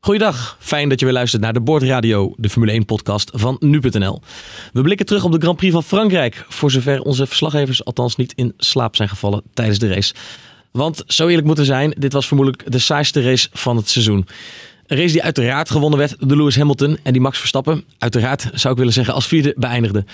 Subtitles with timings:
[0.00, 4.22] Goeiedag, fijn dat je weer luistert naar de Boordradio, de Formule 1-podcast van nu.nl.
[4.72, 8.32] We blikken terug op de Grand Prix van Frankrijk, voor zover onze verslaggevers althans niet
[8.34, 10.14] in slaap zijn gevallen tijdens de race.
[10.72, 14.26] Want zo eerlijk moeten zijn, dit was vermoedelijk de saaiste race van het seizoen.
[14.86, 18.72] Een race die uiteraard gewonnen werd door Lewis Hamilton en die Max Verstappen, uiteraard zou
[18.72, 20.04] ik willen zeggen, als vierde beëindigde.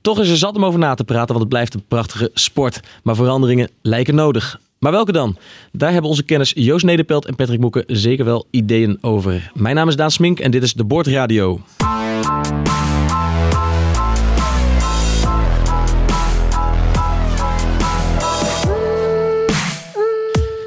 [0.00, 2.80] Toch is er zat om over na te praten, want het blijft een prachtige sport.
[3.02, 4.60] Maar veranderingen lijken nodig.
[4.78, 5.36] Maar welke dan?
[5.72, 9.50] Daar hebben onze kenners Joost Nederpelt en Patrick Moeken zeker wel ideeën over.
[9.54, 11.60] Mijn naam is Daan Smink en dit is de Boordradio.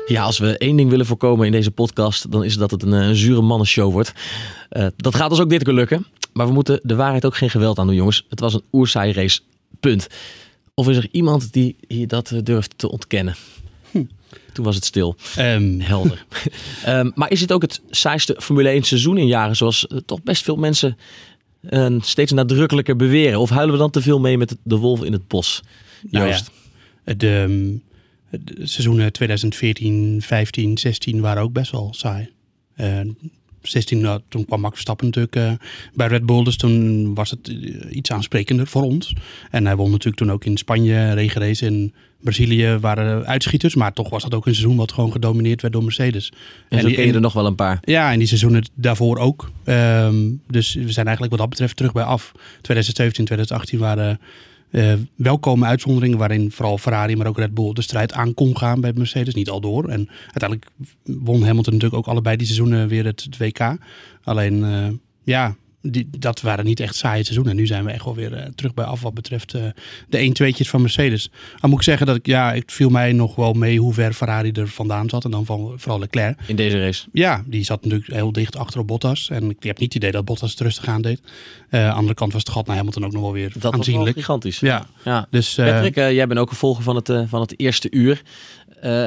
[0.07, 2.91] Ja, als we één ding willen voorkomen in deze podcast, dan is dat het een,
[2.91, 4.13] een zure mannenshow wordt.
[4.71, 6.05] Uh, dat gaat ons ook dit keer lukken.
[6.33, 8.25] Maar we moeten de waarheid ook geen geweld aan doen, jongens.
[8.29, 9.39] Het was een oersaai race.
[9.79, 10.07] Punt.
[10.73, 13.35] Of is er iemand die hier dat durft te ontkennen?
[14.53, 15.15] Toen was het stil.
[15.39, 15.79] Um.
[15.79, 16.25] Helder.
[16.87, 20.23] um, maar is dit ook het saaiste Formule 1 seizoen in jaren, zoals uh, toch
[20.23, 20.97] best veel mensen
[21.69, 23.39] uh, steeds nadrukkelijker beweren?
[23.39, 25.61] Of huilen we dan te veel mee met de wolf in het bos?
[26.09, 26.51] Nou Joost.
[27.05, 27.79] ja, de,
[28.29, 32.29] de, seizoenen 2014, 15, 16 waren ook best wel saai.
[32.77, 32.99] Uh,
[33.61, 35.51] 16, nou, toen kwam Max Verstappen natuurlijk uh,
[35.93, 36.43] bij Red Bull.
[36.43, 37.47] Dus toen was het
[37.89, 39.13] iets aansprekender voor ons.
[39.51, 41.93] En hij won natuurlijk toen ook in Spanje, regenrace in
[42.23, 43.75] Brazilië waren uitschieters.
[43.75, 46.31] Maar toch was dat ook een seizoen wat gewoon gedomineerd werd door Mercedes.
[46.69, 47.77] En, en ken je er nog wel een paar.
[47.81, 49.51] Ja, en die seizoenen daarvoor ook.
[49.65, 52.31] Um, dus we zijn eigenlijk wat dat betreft terug bij af.
[52.61, 54.19] 2017, 2018 waren...
[54.71, 58.81] Uh, welkome uitzonderingen waarin vooral Ferrari, maar ook Red Bull de strijd aan kon gaan
[58.81, 59.33] bij Mercedes.
[59.33, 59.89] Niet al door.
[59.89, 60.71] En uiteindelijk
[61.03, 63.77] won Hamilton natuurlijk ook allebei die seizoenen weer het, het WK.
[64.23, 64.87] Alleen, uh,
[65.23, 67.53] ja, die, dat waren niet echt saaie seizoenen.
[67.53, 69.63] En nu zijn we echt wel weer uh, terug bij af wat betreft uh,
[70.09, 71.29] de 1-2'tjes van Mercedes.
[71.59, 74.13] Dan moet ik zeggen dat ik, ja, het viel mij nog wel mee hoe ver
[74.13, 75.25] Ferrari er vandaan zat.
[75.25, 76.39] En dan van, vooral Leclerc.
[76.47, 77.07] In deze race?
[77.11, 79.29] Ja, die zat natuurlijk heel dicht achter op Bottas.
[79.29, 81.21] En ik heb niet het idee dat Bottas het rustig aan deed.
[81.69, 83.73] Uh, aan de andere kant was het gat naar Hamilton ook nog wel weer dat
[83.73, 84.15] aanzienlijk.
[84.15, 84.59] Was gigantisch.
[84.59, 84.87] Ja.
[85.03, 85.27] ja.
[85.29, 88.21] Dus, Patrick, jij bent ook een volger van het, van het eerste uur.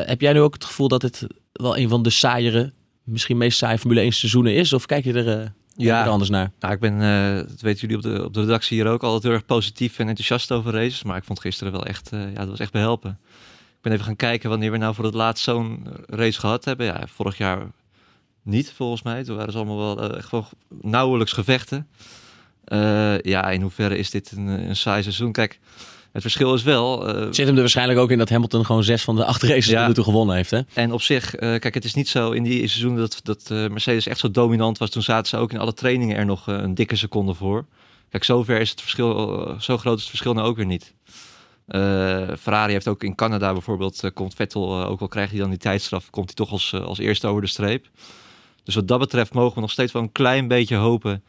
[0.06, 2.72] heb jij nu ook het gevoel dat het wel een van de saaiere,
[3.03, 4.72] misschien meest saaie Formule 1 seizoenen is?
[4.72, 6.51] Of kijk je er ja, er anders naar.
[6.61, 9.23] Nou, ik ben, uh, dat weten jullie op de, op de redactie hier ook, altijd
[9.23, 11.03] heel erg positief en enthousiast over races.
[11.03, 13.19] Maar ik vond gisteren wel echt, uh, ja, dat was echt behelpen.
[13.77, 16.87] Ik ben even gaan kijken wanneer we nou voor het laatst zo'n race gehad hebben.
[16.87, 17.71] Ja, vorig jaar
[18.43, 19.25] niet, volgens mij.
[19.25, 21.89] Toen waren ze allemaal wel uh, gewoon nauwelijks gevechten.
[23.23, 25.33] ja, in hoeverre is dit een, een saai seizoen?
[25.33, 25.61] Kijk,
[26.14, 27.08] het verschil is wel...
[27.08, 29.66] Uh, Zit hem er waarschijnlijk ook in dat Hamilton gewoon zes van de acht races
[29.66, 29.86] ja.
[29.86, 30.50] tot toe gewonnen heeft.
[30.50, 30.60] Hè?
[30.75, 33.69] En op zich, uh, kijk, het is niet zo in die seizoen dat, dat uh,
[33.69, 34.91] Mercedes echt zo dominant was.
[34.91, 37.66] Toen zaten ze ook in alle trainingen er nog een dikke seconde voor.
[38.08, 39.16] Kijk, zover is het verschil,
[39.60, 40.94] zo groot is het verschil nou ook weer niet.
[42.38, 46.10] Ferrari heeft ook in Canada bijvoorbeeld, komt Vettel, ook al krijgt hij dan die tijdstraf,
[46.10, 47.86] komt hij toch als, als eerste over de streep.
[48.64, 51.25] Dus wat dat betreft mogen we nog steeds wel een klein beetje hopen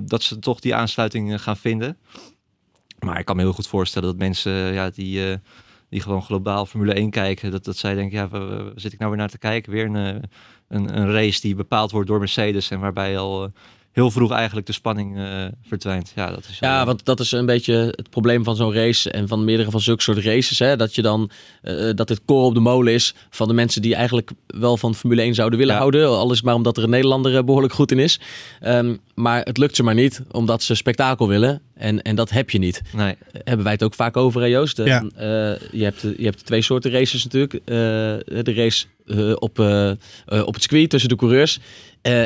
[0.00, 1.96] dat ze toch die aansluiting gaan vinden.
[3.04, 5.36] Maar ik kan me heel goed voorstellen dat mensen ja, die, uh,
[5.88, 9.10] die gewoon globaal Formule 1 kijken, dat, dat zij denken, ja, waar, zit ik nou
[9.10, 9.72] weer naar te kijken?
[9.72, 9.94] Weer een,
[10.68, 13.52] een, een race die bepaald wordt door Mercedes en waarbij al
[13.92, 16.12] heel vroeg eigenlijk de spanning uh, verdwijnt.
[16.14, 19.28] Ja, dat is, ja, want dat is een beetje het probleem van zo'n race en
[19.28, 20.58] van meerdere van zulke soort races.
[20.58, 20.76] Hè?
[20.76, 21.30] Dat je dan,
[21.62, 24.94] uh, dat het koor op de molen is van de mensen die eigenlijk wel van
[24.94, 25.80] Formule 1 zouden willen ja.
[25.80, 26.08] houden.
[26.08, 28.20] Al is het maar omdat er een Nederlander behoorlijk goed in is.
[28.62, 31.62] Um, maar het lukt ze maar niet, omdat ze spektakel willen.
[31.74, 32.82] En, en dat heb je niet.
[32.92, 33.14] Nee.
[33.32, 34.76] Hebben wij het ook vaak over, hè, Joost?
[34.76, 35.02] Ja.
[35.02, 35.10] Uh,
[35.72, 37.54] je, hebt, je hebt twee soorten races natuurlijk.
[37.54, 39.58] Uh, de race uh, op,
[40.26, 41.58] op het circuit tussen de coureurs.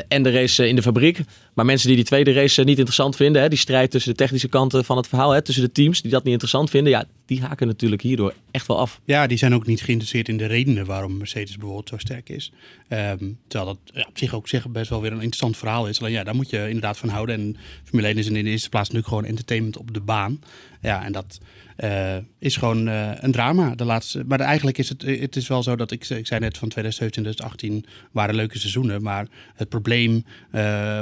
[0.09, 1.21] en de race in de fabriek.
[1.55, 4.49] Maar mensen die die tweede race niet interessant vinden, hè, die strijd tussen de technische
[4.49, 7.41] kanten van het verhaal, hè, tussen de teams die dat niet interessant vinden, ja, die
[7.41, 9.01] haken natuurlijk hierdoor echt wel af.
[9.05, 12.53] Ja, die zijn ook niet geïnteresseerd in de redenen waarom Mercedes bijvoorbeeld zo sterk is.
[12.89, 16.01] Um, terwijl dat op zich ook zeg, best wel weer een interessant verhaal is.
[16.01, 17.35] Alleen ja, daar moet je inderdaad van houden.
[17.35, 20.41] En Formule 1 is in de eerste plaats natuurlijk gewoon entertainment op de baan.
[20.81, 21.41] Ja, en dat
[21.77, 23.75] uh, is gewoon uh, een drama.
[23.75, 26.59] De laatste, maar eigenlijk is het, het is wel zo dat ik, ik zei net
[26.59, 29.03] van 2017 2018 waren leuke seizoenen.
[29.03, 30.25] Maar het probleem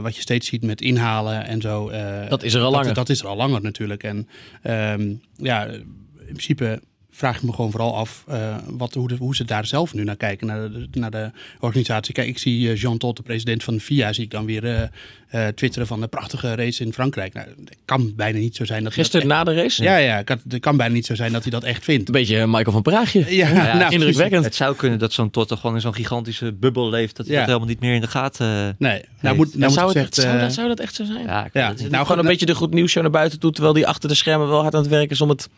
[0.02, 1.90] wat je steeds ziet met inhalen en zo.
[2.28, 2.86] dat is er al langer.
[2.86, 4.02] Dat, dat is er al langer natuurlijk.
[4.02, 4.28] En
[4.66, 6.80] um, ja, in principe
[7.14, 10.04] vraag ik me gewoon vooral af uh, wat, hoe, de, hoe ze daar zelf nu
[10.04, 11.30] naar kijken, naar de, naar de
[11.60, 12.14] organisatie.
[12.14, 14.90] Kijk, ik zie uh, Jean Todt, de president van de FIA, zie ik dan weer
[15.34, 17.32] uh, twitteren van de prachtige race in Frankrijk.
[17.32, 19.82] Nou, het kan bijna niet zo zijn dat Gisteren na de race?
[19.82, 22.08] Ja, ja, het kan bijna niet zo zijn dat hij dat echt vindt.
[22.08, 23.24] Een beetje Michael van Praagje.
[23.42, 24.44] Ja, ja nou, indrukwekkend.
[24.44, 27.46] Het zou kunnen dat zo'n Todt gewoon in zo'n gigantische bubbel leeft, dat hij dat
[27.46, 30.52] helemaal niet meer in de gaten Nee, nou moet, nou zou, moet het, zou, dat,
[30.52, 31.26] zou dat echt zo zijn?
[31.26, 31.74] Ja, ja.
[31.90, 34.14] nou, gewoon een beetje de goed nieuws show naar buiten toe, terwijl die achter de
[34.14, 35.48] schermen wel hard aan het werken is om het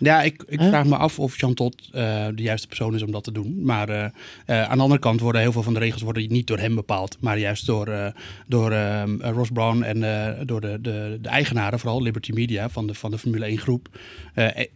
[0.00, 3.10] ja, ik, ik vraag me af of Jean Todt uh, de juiste persoon is om
[3.10, 3.62] dat te doen.
[3.62, 6.46] Maar uh, uh, aan de andere kant worden heel veel van de regels worden niet
[6.46, 7.16] door hem bepaald.
[7.20, 8.12] Maar juist door,
[8.46, 10.00] door ehm, Ross Brown en
[10.46, 13.88] door de, de, de, eigenaren, vooral Liberty Media van de, van de Formule 1 groep.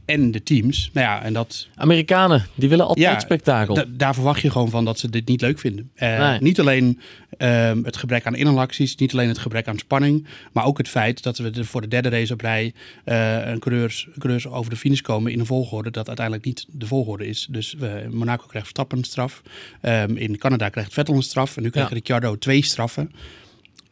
[0.05, 0.91] en de teams.
[0.93, 1.69] Nou ja, en dat...
[1.75, 3.85] Amerikanen, die willen altijd ja, spektakel.
[3.89, 5.91] Daar verwacht je gewoon van dat ze dit niet leuk vinden.
[5.97, 6.41] Nee.
[6.41, 7.01] Niet alleen
[7.37, 10.27] ehm, het gebrek aan inhaalacties, niet alleen het gebrek aan spanning.
[10.53, 12.75] Maar ook het feit dat we voor de derde race op rij
[13.05, 17.27] een coureurs, coureurs over de finish komen in een volgorde dat uiteindelijk niet de volgorde
[17.27, 17.47] is.
[17.51, 19.43] Dus uh, Monaco krijgt Verstappen een straf.
[19.83, 21.57] Um, in Canada krijgt Vettel een straf.
[21.57, 21.95] En nu krijgt ja.
[21.95, 23.11] Ricciardo twee straffen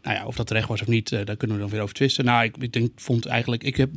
[0.03, 1.95] nou ja, of dat terecht was of niet, uh, daar kunnen we dan weer over
[1.95, 2.25] twisten.
[2.25, 3.91] Nou, ik, ik denk, vond eigenlijk, ik heb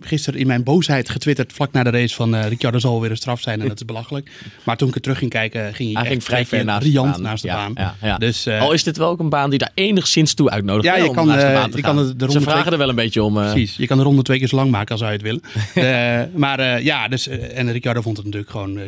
[0.00, 3.16] gisteren in mijn boosheid getwitterd vlak na de race van uh, Ricciardo zal weer een
[3.16, 4.30] straf zijn en dat is belachelijk.
[4.64, 6.92] Maar toen ik er terug ging kijken, ging hij, hij ging vrij ver naast de
[6.92, 7.22] baan.
[7.22, 7.72] Naast de baan.
[7.74, 8.18] Ja, ja.
[8.18, 10.84] Dus, uh, Al is dit wel ook een baan die daar enigszins toe uitnodigt.
[10.84, 12.72] Ja, je kan, de, je kan de, de ronde Ze vragen twee...
[12.72, 13.34] er wel een beetje om.
[13.34, 15.26] Precies, je kan de ronde twee keer zo lang maken als zou je het
[15.74, 16.30] willen.
[16.44, 18.78] maar ja, dus, en Ricciardo vond het natuurlijk gewoon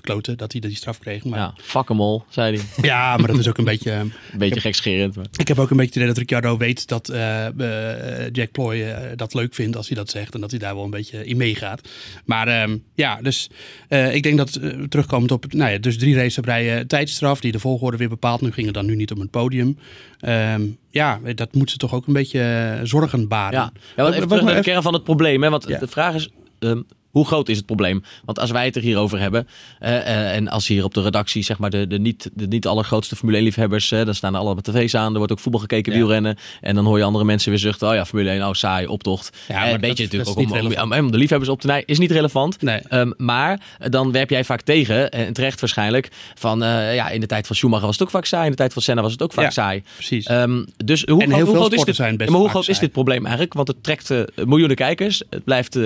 [0.00, 1.24] kloten dat hij die straf kreeg.
[1.24, 1.38] Maar...
[1.38, 2.64] Ja, fuck hem all, zei hij.
[2.82, 3.92] Ja, maar dat is ook een beetje...
[3.92, 5.16] een beetje gekscherend.
[5.16, 5.26] Maar.
[5.36, 8.76] Ik heb ook een beetje het idee dat Ricciardo weet dat uh, uh, Jack Ploy
[8.76, 10.34] uh, dat leuk vindt als hij dat zegt.
[10.34, 11.88] En dat hij daar wel een beetje in meegaat.
[12.24, 13.50] Maar um, ja, dus
[13.88, 17.40] ik denk dat terugkomend op nou ja, dus drie races op rij tijdstraf.
[17.40, 18.40] Die de volgorde weer bepaalt.
[18.40, 19.78] Nu ging het dan nu niet op het podium.
[20.20, 23.58] Um, ja, dat moet ze toch ook een beetje zorgen baren.
[23.58, 25.42] Ja, ja wat, de kern van het probleem.
[25.42, 25.50] Hè?
[25.50, 25.78] Want ja.
[25.78, 26.28] de vraag is...
[26.58, 28.02] Um, hoe groot is het probleem?
[28.24, 29.48] Want als wij het er hier over hebben,
[29.80, 32.66] uh, uh, en als hier op de redactie, zeg maar, de, de, niet, de niet
[32.66, 35.92] allergrootste Formule 1-liefhebbers, uh, dan staan er allemaal tv's aan, er wordt ook voetbal gekeken,
[35.92, 35.98] ja.
[35.98, 36.36] wielrennen.
[36.60, 39.36] En dan hoor je andere mensen weer zuchten, oh ja, Formule 1, oh saai, optocht.
[39.48, 40.36] Ja, maar weet je natuurlijk ook
[40.80, 42.62] om, om, de liefhebbers op te nijden, is niet relevant.
[42.62, 42.80] Nee.
[42.90, 47.46] Um, maar dan werp jij vaak tegen, en terecht waarschijnlijk, van ja, in de tijd
[47.46, 49.32] van Schumacher was het ook vaak saai, in de tijd van Senna was het ook
[49.32, 49.82] vaak ja, saai.
[49.94, 50.30] Precies.
[50.30, 52.68] Um, dus hoe, en heel hoe veel groot is dit, zijn best maar hoe groot
[52.68, 53.54] is dit probleem eigenlijk?
[53.54, 54.14] Want het trekt
[54.46, 55.78] miljoenen kijkers, het blijft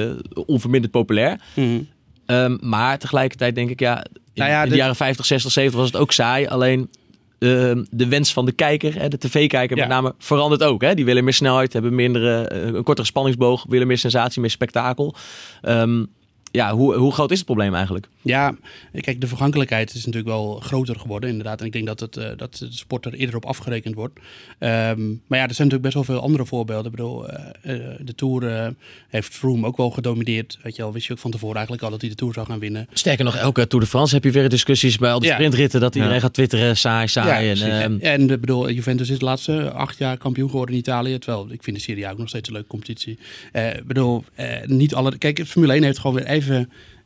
[0.46, 1.11] onverminderd populair.
[1.54, 1.88] Mm.
[2.26, 5.52] Um, maar tegelijkertijd denk ik, ja, in, nou ja, in de, de, jaren 50, 60,
[5.52, 6.46] 70 was het ook saai.
[6.46, 6.90] Alleen
[7.38, 9.82] uh, de wens van de kijker, hè, de tv-kijker ja.
[9.82, 10.82] met name, verandert ook.
[10.82, 10.94] Hè.
[10.94, 15.14] Die willen meer snelheid, hebben minder, uh, een kortere spanningsboog, willen meer sensatie, meer spektakel.
[15.62, 16.08] Um,
[16.52, 18.08] ja, hoe, hoe groot is het probleem eigenlijk?
[18.22, 18.54] Ja,
[19.00, 21.60] kijk, de vergankelijkheid is natuurlijk wel groter geworden, inderdaad.
[21.60, 24.18] En ik denk dat, het, uh, dat de sport er eerder op afgerekend wordt.
[24.18, 26.84] Um, maar ja, er zijn natuurlijk best wel veel andere voorbeelden.
[26.84, 28.74] Ik bedoel, uh, uh, de Tour
[29.08, 30.58] heeft Froome ook wel gedomineerd.
[30.62, 32.46] Weet je al, wist je ook van tevoren eigenlijk al dat hij de Tour zou
[32.46, 32.86] gaan winnen.
[32.92, 35.34] Sterker nog, elke Tour de France heb je weer discussies bij al die ja.
[35.34, 35.80] sprintritten...
[35.80, 36.22] dat iedereen ja.
[36.22, 37.44] gaat twitteren, saai, saai.
[37.46, 37.98] Ja, en, um...
[38.00, 41.18] en, en bedoel, Juventus is de laatste acht jaar kampioen geworden in Italië.
[41.18, 43.18] Terwijl, ik vind de Serie A ook nog steeds een leuke competitie.
[43.52, 44.24] Ik bedoel,
[44.66, 45.18] niet alle...
[45.18, 46.41] Kijk, Formule 1 heeft gewoon weer even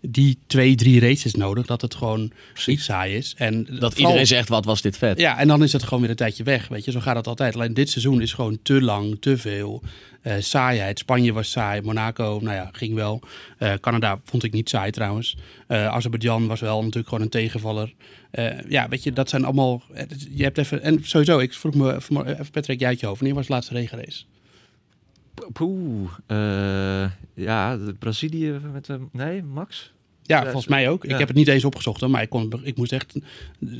[0.00, 1.66] die twee, drie races nodig.
[1.66, 2.32] Dat het gewoon
[2.66, 3.34] niet saai is.
[3.36, 5.18] En dat vooral, iedereen zegt, wat was dit vet.
[5.18, 6.68] Ja, en dan is het gewoon weer een tijdje weg.
[6.68, 7.54] Weet je, zo gaat het altijd.
[7.54, 9.82] Alleen dit seizoen is gewoon te lang, te veel.
[10.22, 10.98] Uh, saaiheid.
[10.98, 11.82] Spanje was saai.
[11.82, 13.22] Monaco, nou ja, ging wel.
[13.58, 15.36] Uh, Canada vond ik niet saai trouwens.
[15.68, 17.94] Uh, Azerbeidzjan was wel natuurlijk gewoon een tegenvaller.
[18.68, 19.82] ja, weet je, dat zijn allemaal...
[20.30, 20.82] Je hebt even...
[20.82, 21.94] En sowieso, ik vroeg me...
[22.26, 23.16] Even Patrick, jij je over.
[23.16, 24.24] Wanneer was de laatste regenrace?
[25.52, 29.94] Poeh, uh, ja, Brazilië met de, nee, Max?
[30.26, 31.04] Ja, volgens mij ook.
[31.04, 31.12] Ja.
[31.12, 33.14] Ik heb het niet eens opgezocht, maar ik, kon, ik moest echt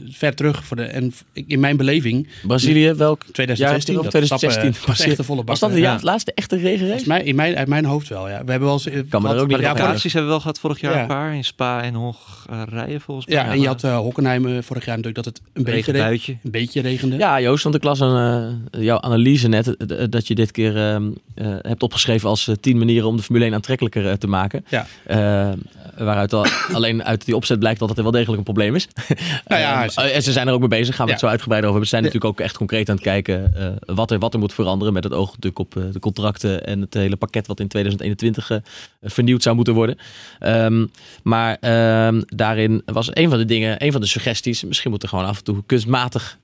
[0.08, 0.82] ver terug voor de.
[0.82, 2.28] En in mijn beleving.
[2.46, 3.24] Brazilië, welk?
[3.32, 4.74] 2016 of 2016.
[4.74, 5.98] Stappen, echte volle Was dat de ja.
[6.02, 7.08] laatste echte regenrace?
[7.08, 8.44] Mij, in mijn, uit mijn hoofd wel, ja.
[8.44, 9.08] We hebben wel eens.
[9.08, 11.00] Kan me er ook niet ja, hebben we wel gehad vorig jaar ja.
[11.00, 13.36] een paar in Spa en Hongarije volgens mij.
[13.36, 16.50] Ja, en je had uh, Hockenheim vorig jaar natuurlijk dat het een beetje, regen, een
[16.50, 17.16] beetje regende.
[17.16, 19.76] Ja, Joost, want ik las een, uh, jouw analyse net
[20.10, 20.96] dat je dit keer uh,
[21.60, 24.64] hebt opgeschreven als tien manieren om de Formule 1 aantrekkelijker te maken.
[24.68, 24.86] Ja.
[25.96, 28.88] waaruit al, alleen uit die opzet blijkt dat het er wel degelijk een probleem is.
[29.46, 31.16] Nou ja, en ze zijn er ook mee bezig, gaan we ja.
[31.16, 31.88] het zo uitgebreid over hebben.
[31.88, 34.54] Ze zijn natuurlijk ook echt concreet aan het kijken uh, wat, er, wat er moet
[34.54, 37.68] veranderen met het oog natuurlijk op uh, de contracten en het hele pakket wat in
[37.68, 38.60] 2021
[39.02, 39.98] vernieuwd zou moeten worden.
[40.40, 40.90] Um,
[41.22, 41.56] maar
[42.06, 45.24] um, daarin was een van de dingen, een van de suggesties, misschien moet er gewoon
[45.24, 46.38] af en toe kunstmatig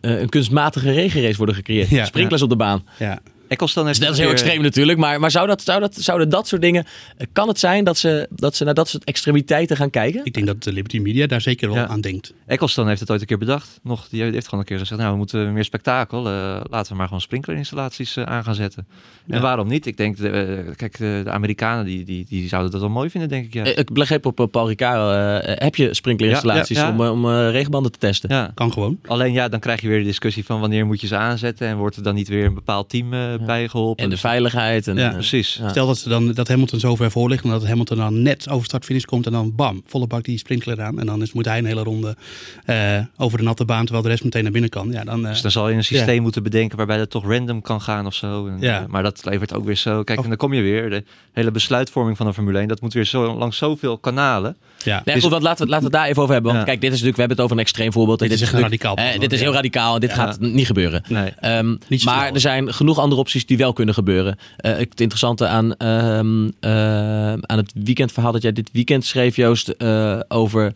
[0.00, 1.88] een kunstmatige regenrace worden gecreëerd.
[1.88, 2.84] Ja, Sprinklers op de baan.
[2.98, 3.20] Ja.
[3.48, 6.48] Ecclestone heeft Dat is heel extreem natuurlijk, maar, maar zou dat, zou dat, zouden dat
[6.48, 6.86] soort dingen...
[7.32, 10.20] Kan het zijn dat ze, dat ze naar dat soort extremiteiten gaan kijken?
[10.24, 11.86] Ik denk dat de Liberty Media daar zeker wel Ja.
[11.86, 12.32] aan denkt.
[12.46, 13.80] Ecclestone heeft het ooit een keer bedacht.
[13.82, 16.26] Nog, die heeft gewoon een keer gezegd, nou, we moeten meer spektakel.
[16.28, 18.86] eh, laten we maar gewoon sprinklerinstallaties eh, aan gaan zetten.
[19.28, 19.40] En Ja.
[19.40, 19.86] waarom niet?
[19.86, 23.10] Ik denk, de, eh, kijk, de, de Amerikanen die, die, die zouden dat wel mooi
[23.10, 23.52] vinden, denk ik.
[23.52, 23.64] Ja.
[23.64, 27.10] Ik begreep op Paul Ricard, eh, heb je sprinklerinstallaties Ja, ja, ja.
[27.10, 28.30] om, om eh, regenbanden te testen?
[28.34, 28.50] ja.
[28.54, 28.98] Kan gewoon.
[29.06, 31.76] Alleen ja, dan krijg je weer de discussie van wanneer moet je ze aanzetten en
[31.76, 34.04] wordt er dan niet weer een bepaald team eh, bij geholpen.
[34.04, 34.86] En de veiligheid.
[34.88, 35.58] En, Ja, eh, Precies.
[35.60, 35.68] Ja.
[35.68, 38.48] Stel dat, ze dan, dat Hamilton zo ver voor ligt en dat Hamilton dan net
[38.50, 41.00] over start-finish komt en dan bam, volle bak die sprinkler aan.
[41.00, 42.16] En dan is, moet hij een hele ronde
[42.64, 44.90] eh, over de natte baan terwijl de rest meteen naar binnen kan.
[44.92, 47.62] Ja, dan, eh, Dus dan zal je een systeem moeten bedenken waarbij dat toch random
[47.62, 48.46] kan gaan of zo.
[48.46, 48.86] En, Ja.
[48.88, 50.02] maar dat levert ook weer zo.
[50.02, 50.90] Kijk, Of- en dan kom je weer.
[50.90, 54.56] De hele besluitvorming van een Formule 1, dat moet weer zo langs zoveel kanalen.
[54.84, 55.02] ja.
[55.04, 56.52] Nee, goed, want laten, we, laten we het daar even over hebben.
[56.52, 56.70] Want Ja.
[56.72, 58.18] kijk, dit is natuurlijk, we hebben het over een extreem voorbeeld.
[58.18, 60.16] Dit is echt een natuurlijk- radicaal eh, dit is heel radicaal en dit Ja.
[60.16, 61.02] gaat niet gebeuren.
[61.08, 61.30] Nee.
[61.40, 64.38] Ehm, maar er zijn genoeg andere opties die wel kunnen gebeuren.
[64.56, 69.68] Eh, het interessante aan, ehm, eh, aan het weekendverhaal dat jij dit weekend schreef, Joost,
[69.68, 70.72] eh, over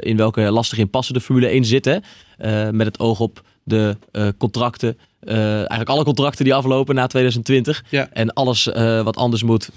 [0.00, 1.84] in welke lastige impasse de Formule 1 zit.
[1.84, 1.98] hè.
[2.38, 4.98] Eh, met het oog op de eh, contracten.
[5.20, 7.84] eh, eigenlijk alle contracten die aflopen na 2020.
[7.90, 8.08] Ja.
[8.12, 9.68] En alles eh, wat anders moet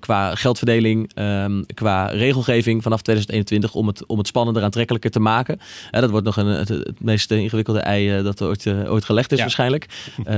[0.00, 5.60] qua geldverdeling, ehm, qua regelgeving vanaf 2021 om het, om het spannender aantrekkelijker te maken.
[5.90, 9.36] Dat wordt nog een, het, het meest ingewikkelde ei dat er ooit, ooit gelegd is
[9.38, 9.42] Ja.
[9.44, 9.86] waarschijnlijk.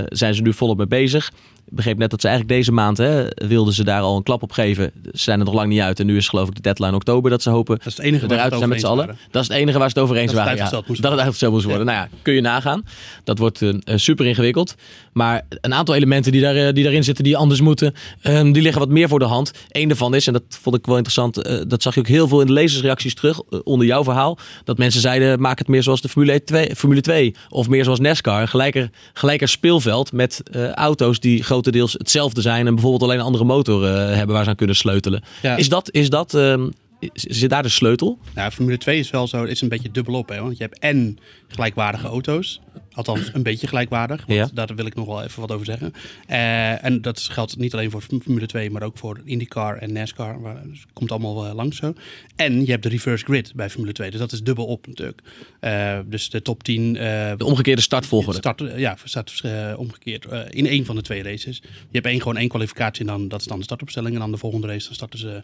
[0.08, 1.32] Zijn ze nu volop mee bezig.
[1.66, 4.42] Ik begreep net dat ze eigenlijk deze maand hè, wilden ze daar al een klap
[4.42, 4.92] op geven.
[5.04, 6.00] Ze zijn er nog lang niet uit.
[6.00, 8.26] En nu is geloof ik de deadline oktober dat ze hopen Dat is het enige
[8.30, 9.06] eruit zijn met z'n allen.
[9.30, 10.56] Dat is het enige waar ze het over eens waren.
[10.56, 11.86] Ja, dat het uitgesteld moest worden.
[11.86, 12.84] Nou ja, kun je nagaan.
[13.24, 14.74] Dat wordt super ingewikkeld.
[15.12, 18.62] Maar een aantal elementen die, daar, eh, die daarin zitten, die anders moeten, ehm, die
[18.62, 19.52] liggen wat meer voor de hand.
[19.68, 22.28] Eén daarvan is, en dat vond ik wel interessant, eh, dat zag je ook heel
[22.28, 24.38] veel in de lezersreacties terug eh, onder jouw verhaal.
[24.64, 28.00] Dat mensen zeiden, maak het meer zoals de Formule 2, Formule 2 of meer zoals
[28.00, 28.48] NASCAR.
[28.48, 30.42] Gelijker, gelijker speelveld met
[30.74, 34.50] auto's die grotendeels hetzelfde zijn en bijvoorbeeld alleen een andere motor eh, hebben waar ze
[34.50, 35.22] aan kunnen sleutelen.
[35.42, 35.56] Ja.
[35.56, 36.68] Is dat, is dat ehm,
[37.12, 38.18] zit daar de sleutel?
[38.34, 40.28] Nou, Formule 2 is wel zo, is een beetje dubbelop.
[40.28, 40.40] Hè?
[40.40, 41.18] Want je hebt en
[41.48, 42.60] gelijkwaardige auto's.
[42.94, 44.26] Althans, een beetje gelijkwaardig.
[44.26, 44.48] Want Ja.
[44.54, 45.92] Daar wil ik nog wel even wat over zeggen.
[46.26, 50.40] Eh, en dat geldt niet alleen voor Formule 2, maar ook voor IndyCar en NASCAR.
[50.40, 51.94] Waar, dus het komt allemaal eh, langs zo.
[52.36, 54.10] En je hebt de reverse grid bij Formule 2.
[54.10, 55.20] Dus dat is dubbel op natuurlijk.
[55.60, 56.96] Eh, dus de top 10...
[56.96, 58.38] eh, De omgekeerde startvolgorde.
[58.38, 59.42] Start, ja, start
[59.76, 61.60] omgekeerd in één van de twee races.
[61.64, 64.14] Je hebt één, gewoon één kwalificatie en dan, dat is dan de startopstelling.
[64.14, 65.42] En dan de volgende race dan starten ze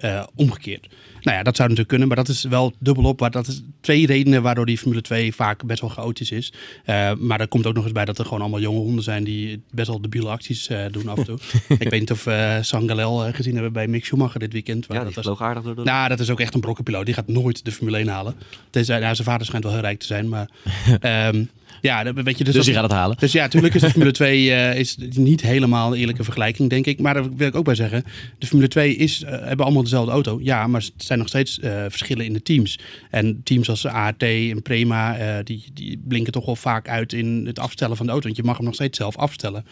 [0.00, 0.88] eh, omgekeerd.
[1.22, 3.20] Nou ja, dat zou natuurlijk kunnen, maar dat is wel dubbelop.
[3.20, 6.52] Maar dat is twee redenen waardoor die Formule 2 vaak best wel chaotisch is.
[6.84, 9.24] Eh, maar er komt ook nog eens bij dat er gewoon allemaal jonge honden zijn
[9.24, 11.38] die best wel debiele acties eh, doen af en toe.
[11.78, 14.86] Ik weet niet of eh Sangalel gezien hebben bij Mick Schumacher dit weekend.
[14.88, 15.82] Ja, dat vloog aardig door de...
[15.82, 17.04] nou, dat is ook echt een brokkenpiloot.
[17.04, 18.34] Die gaat nooit de Formule 1 halen.
[18.70, 20.50] Tenzij, nou, zijn vader schijnt wel heel rijk te zijn, maar...
[21.00, 21.44] ehm,
[21.80, 23.16] ja, dat- weet je, dus, Dus die gaat het halen.
[23.18, 26.86] dus ja, natuurlijk is de Formule 2 eh, is niet helemaal een eerlijke vergelijking, denk
[26.86, 27.00] ik.
[27.00, 28.04] Maar daar wil ik ook bij zeggen.
[28.38, 30.38] De Formule 2 is, eh, hebben allemaal dezelfde auto.
[30.42, 32.78] Ja, maar het zijn nog steeds eh, verschillen in de teams.
[33.10, 37.58] En teams als ART en Prema, die, die blinken toch wel vaak uit in het
[37.58, 38.26] afstellen van de auto.
[38.26, 39.64] Want je mag hem nog steeds zelf afstellen.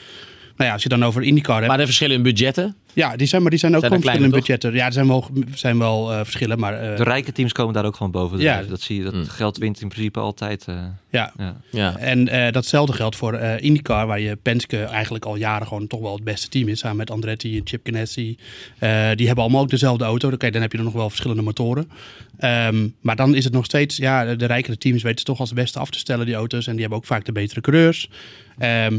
[0.58, 1.68] Nou ja, als je dan over IndyCar hebt.
[1.68, 2.76] Maar de verschillen in budgetten.
[2.92, 4.72] ja, die zijn, maar die zijn ook Zijn gewoon er verschillende kleiner, budgetten.
[4.72, 5.06] Ja, er zijn
[5.46, 6.90] wel, zijn wel eh, verschillen, maar...
[6.90, 8.38] eh, De rijke teams komen daar ook gewoon boven.
[8.38, 8.62] Ja.
[8.62, 9.02] Dat zie je.
[9.04, 9.24] Dat Mm.
[9.26, 10.64] geld wint in principe altijd.
[10.68, 10.74] eh,
[11.10, 11.56] ja, ja.
[11.70, 11.96] Ja.
[11.96, 16.00] En eh, datzelfde geldt voor eh, IndyCar, waar je Penske eigenlijk al jaren gewoon toch
[16.00, 16.78] wel het beste team is.
[16.78, 18.36] Samen met Andretti en Chip Ganassi.
[18.78, 20.30] Eh, die hebben allemaal ook dezelfde auto.
[20.30, 21.90] Oké, dan heb je er nog wel verschillende motoren.
[22.38, 25.48] Ehm, maar dan is het nog steeds, ja, de, de rijkere teams weten toch als
[25.50, 26.66] het beste af te stellen, die auto's.
[26.66, 28.10] En die hebben ook vaak de betere coureurs.
[28.58, 28.98] Ehm eh,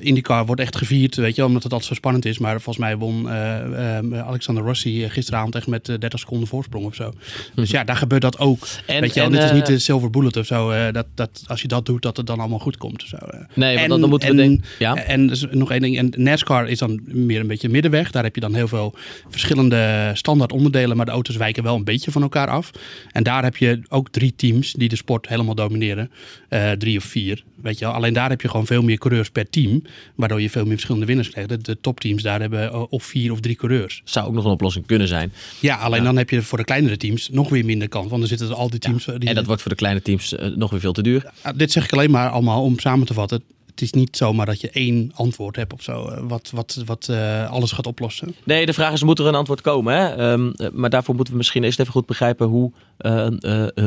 [0.00, 2.38] IndyCar wordt echt gevierd, weet je, omdat het altijd zo spannend is.
[2.38, 6.48] Maar volgens mij won eh, ehm, Alexander Rossi eh, gisteravond echt met eh, 30 seconden
[6.48, 7.12] voorsprong of zo.
[7.54, 8.66] Dus ja, daar gebeurt dat ook.
[8.86, 10.70] En, weet je en, dit is eh, niet de silver bullet of zo.
[10.70, 13.02] eh, dat, dat, als je dat doet, dat het dan allemaal goed komt.
[13.06, 13.16] Zo.
[13.16, 13.40] eh.
[13.54, 14.64] Nee, want En- dan, moeten we en- denken.
[14.78, 14.96] Ja.
[14.96, 15.98] En dus nog één ding.
[15.98, 18.10] En NASCAR is dan meer een beetje middenweg.
[18.10, 18.94] Daar heb je dan heel veel
[19.28, 20.96] verschillende standaard onderdelen.
[20.96, 22.70] Maar de auto's wijken wel een beetje van elkaar af.
[23.12, 26.10] En daar heb je ook drie teams die de sport helemaal domineren.
[26.48, 27.44] Eh, drie of vier.
[27.64, 27.94] Weet je wel.
[27.94, 29.82] Alleen daar heb je gewoon veel meer coureurs per team.
[30.14, 31.48] Waardoor je veel meer verschillende winnaars krijgt.
[31.48, 34.02] De, de topteams daar hebben eh, of vier of drie coureurs.
[34.04, 35.32] Zou ook nog een oplossing kunnen zijn.
[35.60, 36.04] Ja, alleen Ja.
[36.04, 38.06] dan heb je voor de kleinere teams nog weer minder kans.
[38.08, 39.04] Want dan zitten er al die teams...
[39.04, 41.30] die, En dat wordt voor de kleine teams eh, nog weer veel te duur.
[41.56, 43.42] Dit zeg ik alleen maar allemaal om samen te vatten.
[43.74, 46.08] Het is niet zomaar dat je één antwoord hebt of zo.
[46.08, 48.34] eh, Wat, wat, wat eh, alles gaat oplossen.
[48.44, 49.94] Nee, de vraag is, moet er een antwoord komen?
[49.94, 50.08] Hè?
[50.32, 52.72] Ehm, eh, maar daarvoor moeten we misschien eerst even goed begrijpen hoe,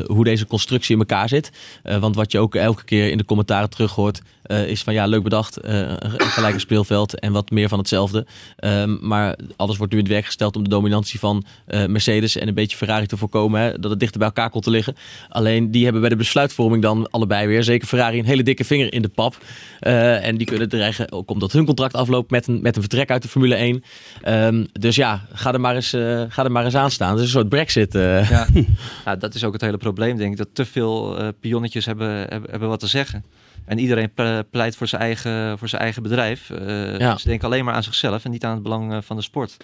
[0.06, 1.51] hoe deze constructie in elkaar zit.
[2.00, 5.06] Want wat je ook elke keer in de commentaren terug hoort, eh, is van ja,
[5.06, 8.25] leuk bedacht, eh, een gelijke speelveld en wat meer van hetzelfde.
[8.56, 12.38] Ehm, maar alles wordt nu in het werk gesteld om de dominantie van eh, Mercedes
[12.38, 13.62] en een beetje Ferrari te voorkomen.
[13.62, 13.80] Hè?
[13.80, 14.96] Dat het dichter bij elkaar komt te liggen.
[15.30, 18.94] Alleen die hebben bij de besluitvorming dan allebei weer, zeker Ferrari, een hele dikke vinger
[18.94, 19.38] in de pap.
[19.80, 23.22] En die kunnen dreigen, ook omdat hun contract afloopt met een, met een vertrek uit
[23.22, 23.84] de Formule 1.
[24.22, 25.89] Ehm, dus ja, ga er maar eens,
[26.30, 27.10] ga er maar eens aan staan.
[27.10, 27.94] Het is een soort brexit.
[27.94, 28.48] Ja,
[29.06, 30.38] nou, dat is ook het hele probleem, denk ik.
[30.38, 33.24] Dat te veel pionnetjes hebben, hebben, hebben wat te zeggen.
[33.68, 36.50] En iedereen ple- pleit voor zijn eigen, voor zijn eigen bedrijf.
[36.50, 37.18] Eh, Ja.
[37.18, 39.58] Ze denken alleen maar aan zichzelf en niet aan het belang eh, van de sport.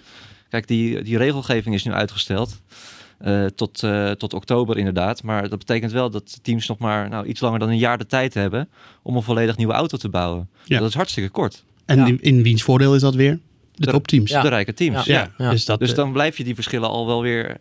[0.48, 2.60] Kijk, die, die regelgeving is nu uitgesteld.
[3.18, 5.22] eh, tot, eh, tot oktober inderdaad.
[5.22, 8.06] Maar dat betekent wel dat teams nog maar nou, iets langer dan een jaar de
[8.06, 8.68] tijd hebben
[9.02, 10.48] om een volledig nieuwe auto te bouwen.
[10.64, 10.78] Ja.
[10.78, 11.64] Dat is hartstikke kort.
[11.84, 12.06] En Ja.
[12.06, 13.38] in, in wiens voordeel is dat weer?
[13.74, 14.30] De De- topteams.
[14.30, 14.42] Ja.
[14.42, 15.04] De rijke teams.
[15.04, 15.20] Ja.
[15.20, 15.50] Ja, Ja.
[15.50, 17.56] Dus, dat, Dus eh, dan blijf je die verschillen al wel weer,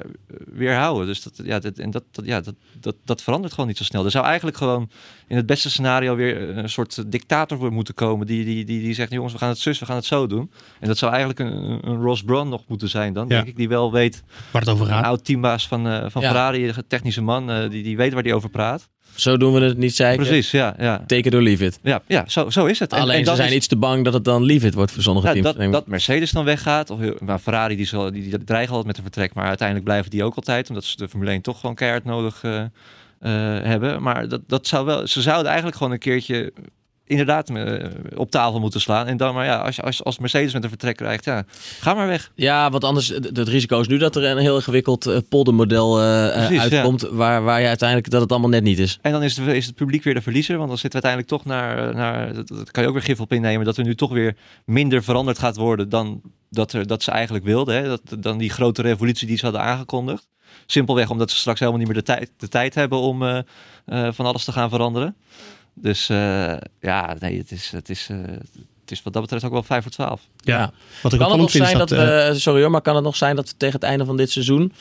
[0.54, 1.08] weer houden.
[1.08, 3.84] Dus dat, ja, dat, en dat, dat, ja, dat, dat, dat verandert gewoon niet zo
[3.84, 4.06] snel.
[4.06, 4.90] Er zou eigenlijk gewoon
[5.28, 8.28] in het beste scenario weer een soort dictator voor moeten komen.
[8.28, 10.52] Die, die, die, die zegt, jongens, we gaan het zus, we gaan het zo doen.
[10.80, 13.28] En dat zou eigenlijk een, een Ross Brawn nog moeten zijn dan.
[13.28, 13.36] Ja.
[13.36, 15.06] Denk ik, die wel weet, waar het over een gaat.
[15.06, 16.28] oud teambaas van, eh, van Ja.
[16.28, 18.90] Ferrari, een technische man, eh, die, die weet waar die over praat.
[19.16, 20.16] Zo doen we het niet, ik.
[20.16, 20.76] Precies, ja.
[20.80, 21.80] Ja, Take it or leave it.
[21.82, 22.94] ja, ja zo, zo is het.
[22.94, 24.92] En- Alleen en ze zijn is- iets te bang dat het dan leave it wordt
[24.92, 25.56] voor sommige Ja, teams.
[25.56, 26.90] dat, dat Mercedes dan weggaat.
[26.90, 29.34] Of, maar Ferrari die, zal, die, die dreigen altijd met een vertrek.
[29.34, 30.70] Maar uiteindelijk blijven die ook altijd.
[30.70, 32.70] Omdat ze de Formule 1 toch gewoon keihard nodig eh, eh,
[33.64, 34.02] hebben.
[34.02, 36.54] Maar dat, dat zou wel, ze zouden eigenlijk gewoon een keertje
[37.20, 39.08] inderdaad eh, op tafel moeten slaan.
[39.08, 41.44] En dan maar ja, als, als, als Mercedes met een vertrek krijgt, ja,
[41.80, 42.32] ga maar weg.
[42.36, 46.02] Ja, want anders, het het risico is nu dat er een heel ingewikkeld eh, poldermodel
[46.02, 49.00] eh, Precies, uitkomt, waar, waar je uiteindelijk dat het allemaal net niet is.
[49.02, 50.58] En dan is het, is het publiek weer de verliezer.
[50.58, 53.20] Want dan zitten we uiteindelijk toch naar, naar dat, dat kan je ook weer gif
[53.20, 57.04] op innemen, dat er nu toch weer minder veranderd gaat worden dan dat, er, dat
[57.04, 57.76] ze eigenlijk wilden.
[57.76, 57.88] Hè?
[57.88, 60.28] Dat, dan die grote revolutie die ze hadden aangekondigd.
[60.66, 63.44] Simpelweg omdat ze straks helemaal niet meer de tijd, de tijd hebben om
[63.86, 65.16] van alles te gaan veranderen.
[65.74, 68.18] Dus eh, ja, nee, het is, het, is, eh,
[68.82, 70.22] het is wat dat betreft ook wel 5 voor 12.
[70.38, 70.58] Ja.
[70.58, 70.72] Ja.
[71.02, 71.90] Wat ik Kan het nog vind is zijn dat...
[71.90, 74.06] dat, eh, we, sorry hoor, maar kan het nog zijn dat we tegen het einde
[74.06, 74.74] van dit seizoen,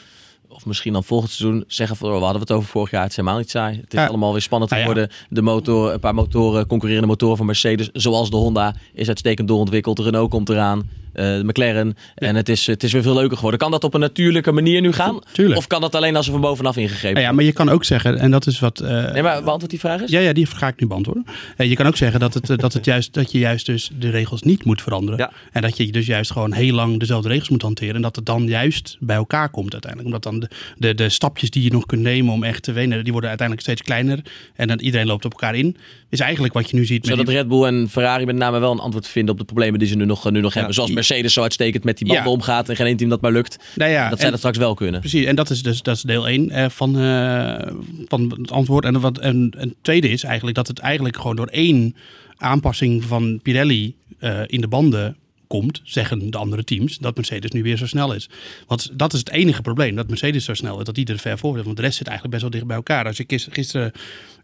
[0.49, 3.11] of misschien dan volgend seizoen, zeggen van, oh, we hadden het over vorig jaar, het
[3.11, 3.77] is helemaal niet saai.
[3.81, 4.07] Het is Ja.
[4.07, 4.77] allemaal weer spannend ja.
[4.79, 5.11] geworden.
[5.29, 9.99] De motor, een paar motoren, concurrerende motoren van Mercedes, zoals de Honda, is uitstekend doorontwikkeld.
[9.99, 11.97] Renault komt eraan, de McLaren.
[12.15, 13.61] En het is, het is weer veel leuker geworden.
[13.61, 15.19] Kan dat op een natuurlijke manier nu gaan?
[15.33, 15.59] Tuurlijk.
[15.59, 18.19] Of kan dat alleen als er van bovenaf ingegrepen ja, maar je kan ook zeggen,
[18.19, 18.81] en dat is wat...
[18.81, 20.11] eh, Nee, maar beantwoord die vraag eens.
[20.11, 21.25] Ja, ja, die ga ik nu beantwoorden.
[21.57, 23.91] Eh, je kan ook zeggen dat, het, eh, dat, het juist, dat je juist dus
[23.99, 25.19] de regels niet moet veranderen.
[25.21, 25.33] Ja.
[25.53, 27.95] En dat je dus juist gewoon heel lang dezelfde regels moet hanteren.
[27.95, 30.15] En dat het dan juist bij elkaar komt uiteindelijk.
[30.15, 33.03] Omdat dan de, de, de stapjes die je nog kunt nemen om echt te winnen,
[33.03, 34.19] die worden uiteindelijk steeds kleiner.
[34.55, 35.77] En dan iedereen loopt op elkaar in.
[36.09, 38.59] Is eigenlijk wat je nu ziet met Zodat die- Red Bull en Ferrari met name
[38.59, 40.75] wel een antwoord vinden op de problemen die ze nu nog, nu nog hebben.
[40.75, 40.91] Zoals.
[41.09, 42.31] Mercedes zo uitstekend met die banden Ja.
[42.31, 43.59] omgaat en geen één team dat maar lukt.
[43.75, 45.01] Nou ja, dat zij dat straks wel kunnen.
[45.01, 47.73] Precies, en dat is dus dat is deel 1 van, eh,
[48.09, 48.85] van het antwoord.
[48.85, 51.97] En, wat, en, en tweede is eigenlijk dat het eigenlijk gewoon door één
[52.37, 57.63] aanpassing van Pirelli eh, in de banden komt, zeggen de andere teams, dat Mercedes nu
[57.63, 58.29] weer zo snel is.
[58.67, 61.39] Want dat is het enige probleem, dat Mercedes zo snel is, dat die er ver
[61.39, 61.65] voor is.
[61.65, 63.07] Want de rest zit eigenlijk best wel dicht bij elkaar.
[63.07, 63.93] Als je gis- gisteren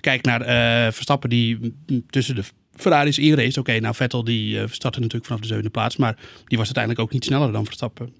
[0.00, 1.74] kijkt naar eh, Verstappen die
[2.10, 2.42] tussen de
[2.80, 3.60] Ferraris inrace.
[3.60, 7.04] Oké, nou Vettel die eh, startte natuurlijk vanaf de zevende plaats, maar die was uiteindelijk
[7.04, 8.12] ook niet sneller dan Verstappen.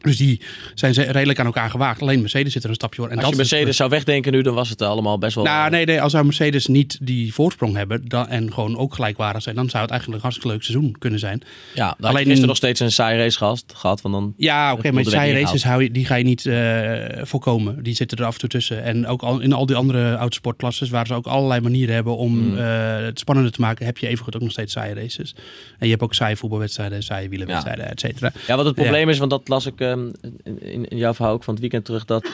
[0.00, 0.40] Dus die
[0.74, 2.00] zijn ze redelijk aan elkaar gewaagd.
[2.02, 3.10] Alleen Mercedes zit er een stapje voor.
[3.10, 5.44] En Als je het- Mercedes zou wegdenken nu, dan was het allemaal best wel...
[5.44, 9.42] Nou, nee, nee, als zou Mercedes niet die voorsprong hebben dan, en gewoon ook gelijkwaardig
[9.42, 11.42] zijn, dan zou het eigenlijk een hartstikke leuk seizoen kunnen zijn.
[11.74, 13.64] ja, dan alleen- is er nog steeds een saai race gehad.
[13.74, 17.22] gehad want dan, Ja, oké, maar niet races hou je, die ga je niet eh,
[17.22, 17.82] voorkomen.
[17.82, 18.82] Die zitten er af en toe tussen.
[18.82, 22.38] En ook al, in al die andere autosportklasses, waar ze ook allerlei manieren hebben om
[22.38, 22.58] Mm.
[22.58, 25.34] eh, het spannender te maken, heb je evengoed ook nog steeds saaie races.
[25.78, 28.32] En je hebt ook saaie voetbalwedstrijden, saaie wielerwedstrijden, et cetera.
[28.46, 30.10] Ja, wat het probleem is, want dat las ik ehm,
[30.58, 32.26] in, in jouw verhaal ook van het weekend terug, dat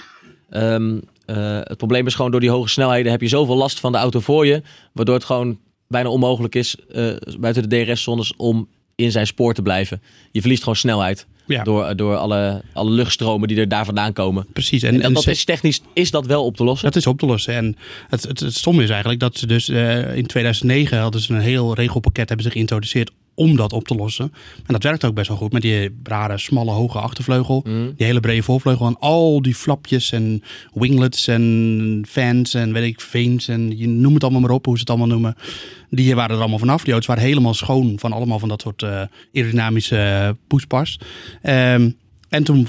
[0.51, 3.93] ehm, eh, het probleem is gewoon door die hoge snelheden heb je zoveel last van
[3.93, 8.69] de auto voor je, waardoor het gewoon bijna onmogelijk is eh, buiten de DRS-zones om
[8.95, 10.03] in zijn spoor te blijven.
[10.33, 11.63] Je verliest gewoon snelheid Ja.
[11.65, 14.47] door, door alle, alle luchtstromen die er daar vandaan komen.
[14.53, 14.83] Precies.
[14.83, 16.87] En, En, en dat is technisch is dat wel op te lossen.
[16.87, 17.55] Dat is op te lossen.
[17.55, 17.77] En
[18.09, 21.41] het, het, het stomme is eigenlijk dat ze dus eh, in 2009 hadden ze een
[21.41, 24.33] heel regelpakket hebben ze geïntroduceerd om dat op te lossen.
[24.57, 27.63] En dat werkt ook best wel goed met die rare, smalle, hoge achtervleugel.
[27.67, 27.95] Mm.
[27.97, 33.01] Die hele brede voorvleugel en al die flapjes en winglets en fans en weet ik,
[33.01, 35.35] veins en je noem het allemaal maar op, hoe ze het allemaal noemen.
[35.91, 36.83] Die waren er allemaal vanaf.
[36.83, 39.03] Die auto's waren helemaal schoon van allemaal van dat soort eh,
[39.35, 41.01] aerodynamische eh, poespas.
[41.43, 41.91] Ehm,
[42.37, 42.67] en toen,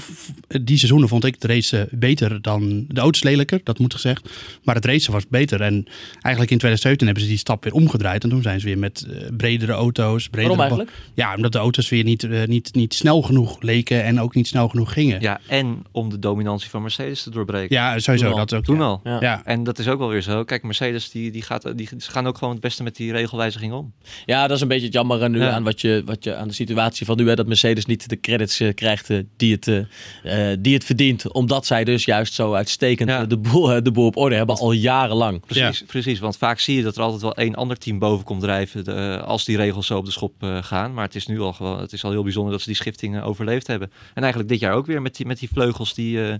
[0.62, 4.28] die seizoenen vond ik de race beter dan de auto's lelijker, dat moet gezegd.
[4.64, 5.60] Maar het racen was beter.
[5.60, 5.72] En
[6.20, 8.22] eigenlijk in 2017 hebben ze die stap weer omgedraaid.
[8.24, 10.28] En toen zijn ze weer met eh, bredere auto's.
[10.28, 11.12] Bredere Waarom ba- eigenlijk?
[11.14, 14.46] Ja, omdat de auto's weer niet, eh, niet, niet snel genoeg leken en ook niet
[14.46, 15.20] snel genoeg gingen.
[15.20, 18.00] Ja, Ja, en om de dominantie van Mercedes te doorbreken.
[18.02, 18.24] sowieso.
[18.24, 18.46] Toen al.
[18.46, 18.64] Dat ook.
[18.64, 18.82] Toen ja.
[18.84, 19.00] al.
[19.04, 19.20] Ja.
[19.20, 19.42] Ja.
[19.44, 20.44] En dat is ook wel weer zo.
[20.44, 23.72] Kijk, Mercedes die, die gaat, die, ze gaan ook gewoon het beste met die regelwijziging
[23.72, 23.92] om.
[24.26, 25.50] Ja, dat is een beetje het jammer nu Ja.
[25.50, 27.28] aan, wat je, wat je, aan de situatie van nu.
[27.28, 29.86] Hè, dat Mercedes niet de credits eh, krijgt eh, die het het,
[30.22, 31.32] eh, eh, die het verdient.
[31.32, 33.24] Omdat zij dus juist zo uitstekend Ja.
[33.26, 35.40] de, boel, eh, de boel op orde hebben, al jarenlang.
[35.46, 38.40] Precies, precies, want vaak zie je dat er altijd wel één ander team boven komt
[38.40, 40.94] drijven de- als die regels zo op de schop eh, gaan.
[40.94, 43.16] Maar het is nu al gewoon, het is al heel bijzonder dat ze die schifting
[43.16, 43.90] eh, overleefd hebben.
[44.14, 46.38] En eigenlijk dit jaar ook weer met die, met die vleugels die eh, eh,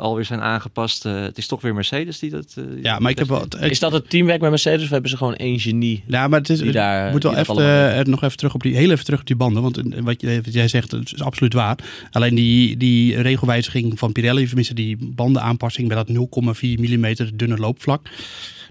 [0.00, 1.04] alweer zijn aangepast.
[1.06, 2.54] Eh, het is toch weer Mercedes die dat.
[2.58, 3.46] eh, Ja, maar ik heb wel...
[3.60, 6.04] Is dat het teamwerk bij Mercedes of hebben ze gewoon één genie?
[6.06, 8.62] Ja, maar het is, Die daar- ik moet wel even, eh, nog even terug op
[8.62, 9.62] die, heel even terug op die banden.
[9.62, 11.76] Want eh, wat, je, wat jij zegt, dat is absoluut waar.
[12.10, 18.08] Alleen die, die regelwijziging van Pirelli, tenminste die bandenaanpassing bij dat 0,4 mm dunne loopvlak.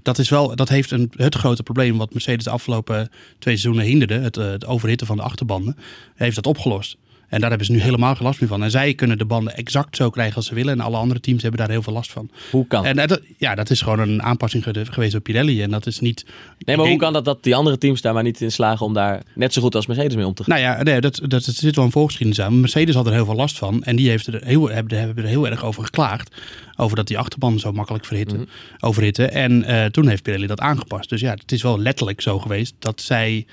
[0.04, 3.86] Dat, is wel, dat heeft een, het grote probleem wat Mercedes de afgelopen twee seizoenen
[3.90, 4.14] hinderde.
[4.20, 5.78] Het, eh, het overhitten van de achterbanden.
[6.16, 6.98] Heeft dat opgelost.
[7.32, 8.64] En daar hebben ze nu helemaal geen last meer van.
[8.64, 10.74] En zij kunnen de banden exact zo krijgen als ze willen.
[10.74, 12.30] En alle andere teams hebben daar heel veel last van.
[12.52, 12.86] Hoe kan?
[12.86, 15.62] En eh, dat, ja, dat is gewoon een aanpassing ge- geweest door Pirelli.
[15.62, 16.26] En dat is niet...
[16.60, 18.94] nee, maar hoe kan dat dat die andere teams daar maar niet in slagen om
[18.94, 20.60] daar net zo goed als Mercedes mee om te gaan?
[20.60, 22.60] Nou ja, nee, dat, dat, dat zit wel een voorgeschiedenis aan.
[22.60, 23.84] Mercedes had er heel veel last van.
[23.84, 26.36] En die heeft er heel, hebben, hebben er heel erg over geklaagd.
[26.78, 28.48] Over dat die achterbanden zo makkelijk verhitten, Mhm.
[28.80, 29.32] overhitten.
[29.32, 31.10] En eh, toen heeft Pirelli dat aangepast.
[31.10, 33.46] Dus ja, het is wel letterlijk zo geweest dat zij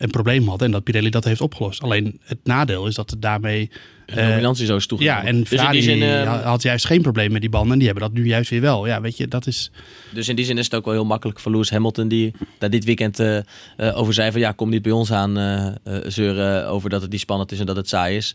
[0.00, 0.66] een probleem hadden.
[0.66, 1.82] En dat Pirelli dat heeft opgelost.
[1.82, 3.70] Alleen het nadeel is dat daarmee...
[4.14, 5.22] De eh, dominantie zo is toegenomen.
[5.22, 7.72] ja, en dus in die zin, eh, ha- had juist geen probleem met die banden.
[7.72, 8.86] En die hebben dat nu juist weer wel.
[8.86, 9.70] Ja, weet je, dat is...
[10.14, 12.70] Dus in die zin is het ook wel heel makkelijk voor Lewis Hamilton, die daar
[12.70, 13.42] dit weekend eh, eh,
[13.94, 15.38] over zei van ja, kom niet bij ons aan
[16.06, 18.34] zeuren over dat het niet spannend is en dat het saai is.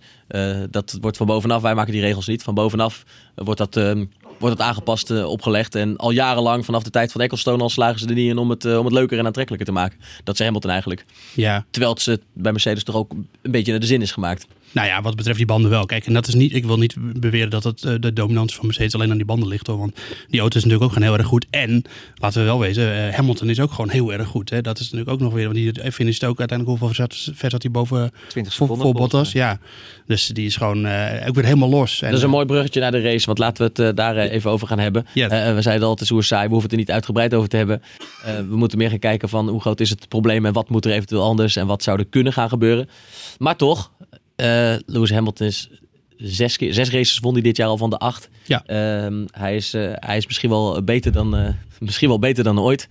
[0.69, 2.43] Dat wordt van bovenaf, wij maken die regels niet.
[2.43, 3.03] Van bovenaf
[3.35, 3.91] wordt dat, eh,
[4.39, 5.75] wordt dat aangepast, opgelegd.
[5.75, 8.49] En al jarenlang, vanaf de tijd van Ecclestone, al slagen ze er niet in om
[8.49, 9.97] het, om het leuker en aantrekkelijker te maken.
[10.23, 11.05] Dat zei Hamilton eigenlijk.
[11.33, 13.11] Ja, Terwijl het ze bij Mercedes toch ook
[13.41, 14.47] een beetje naar de zin is gemaakt.
[14.75, 15.85] Nou ja, wat betreft die banden wel.
[15.85, 18.65] Kijk, en dat is niet, ik wil niet beweren dat het, eh, de dominantie van
[18.65, 19.77] Mercedes alleen aan die banden ligt hoor.
[19.77, 19.95] Want
[20.29, 21.45] die auto is natuurlijk ook gewoon heel erg goed.
[21.49, 21.83] En
[22.15, 24.49] laten we wel wezen, eh, Hamilton is ook gewoon heel erg goed.
[24.49, 24.61] Hè.
[24.61, 27.49] Dat is natuurlijk ook nog weer, want die finisht ook uiteindelijk hoeveel ver zat, ver
[27.49, 28.85] zat hij boven 20 voor, seconden.
[28.85, 29.31] voor Bottas.
[29.31, 29.59] Ja,
[30.05, 32.01] dus die is gewoon eh, ook weer helemaal los.
[32.01, 34.17] En, Dat is een mooi bruggetje naar de race, want laten we het eh, daar
[34.17, 35.05] eh, even over gaan hebben.
[35.13, 37.49] Eh, we zeiden al, het is hoe saai, we hoeven het er niet uitgebreid over
[37.49, 37.81] te hebben.
[38.23, 40.85] Eh, we moeten meer gaan kijken van hoe groot is het probleem en wat moet
[40.85, 42.89] er eventueel anders en wat zou er kunnen gaan gebeuren.
[43.37, 43.91] Maar toch,
[44.35, 45.69] eh, Lewis Hamilton is
[46.17, 48.29] zes, keer, zes races won hij dit jaar al van de acht.
[48.43, 48.63] Ja.
[48.65, 52.59] Ehm, hij, is, eh, hij is misschien wel beter dan, eh, misschien wel beter dan
[52.59, 52.87] ooit.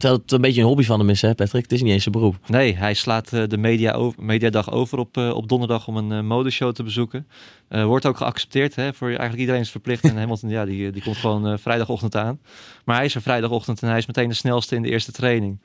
[0.00, 1.62] Terwijl het een beetje een hobby van hem is, hè Patrick?
[1.62, 2.36] Het is niet eens zijn beroep.
[2.46, 6.12] Nee, hij slaat eh, de media over, mediadag over op, eh, op donderdag om een
[6.12, 7.26] eh, modeshow te bezoeken.
[7.70, 10.04] Eh, wordt ook geaccepteerd, hè, voor eigenlijk iedereen is verplicht.
[10.04, 12.40] En Hamilton, ja, die, die komt gewoon eh, vrijdagochtend aan.
[12.84, 15.60] Maar hij is er vrijdagochtend en hij is meteen de snelste in de eerste training.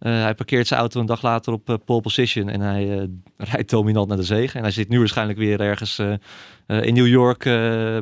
[0.00, 3.04] Eh, hij parkeert zijn auto een dag later op eh, pole position en hij eh,
[3.36, 4.56] rijdt dominant naar de zege.
[4.56, 6.12] En hij zit nu waarschijnlijk weer ergens eh,
[6.66, 7.52] eh, in New York eh,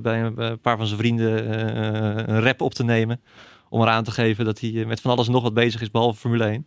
[0.02, 3.20] bij een, paar van zijn vrienden eh, een rap op te nemen.
[3.68, 6.18] Om eraan te geven dat hij met van alles en nog wat bezig is, behalve
[6.20, 6.66] Formule 1.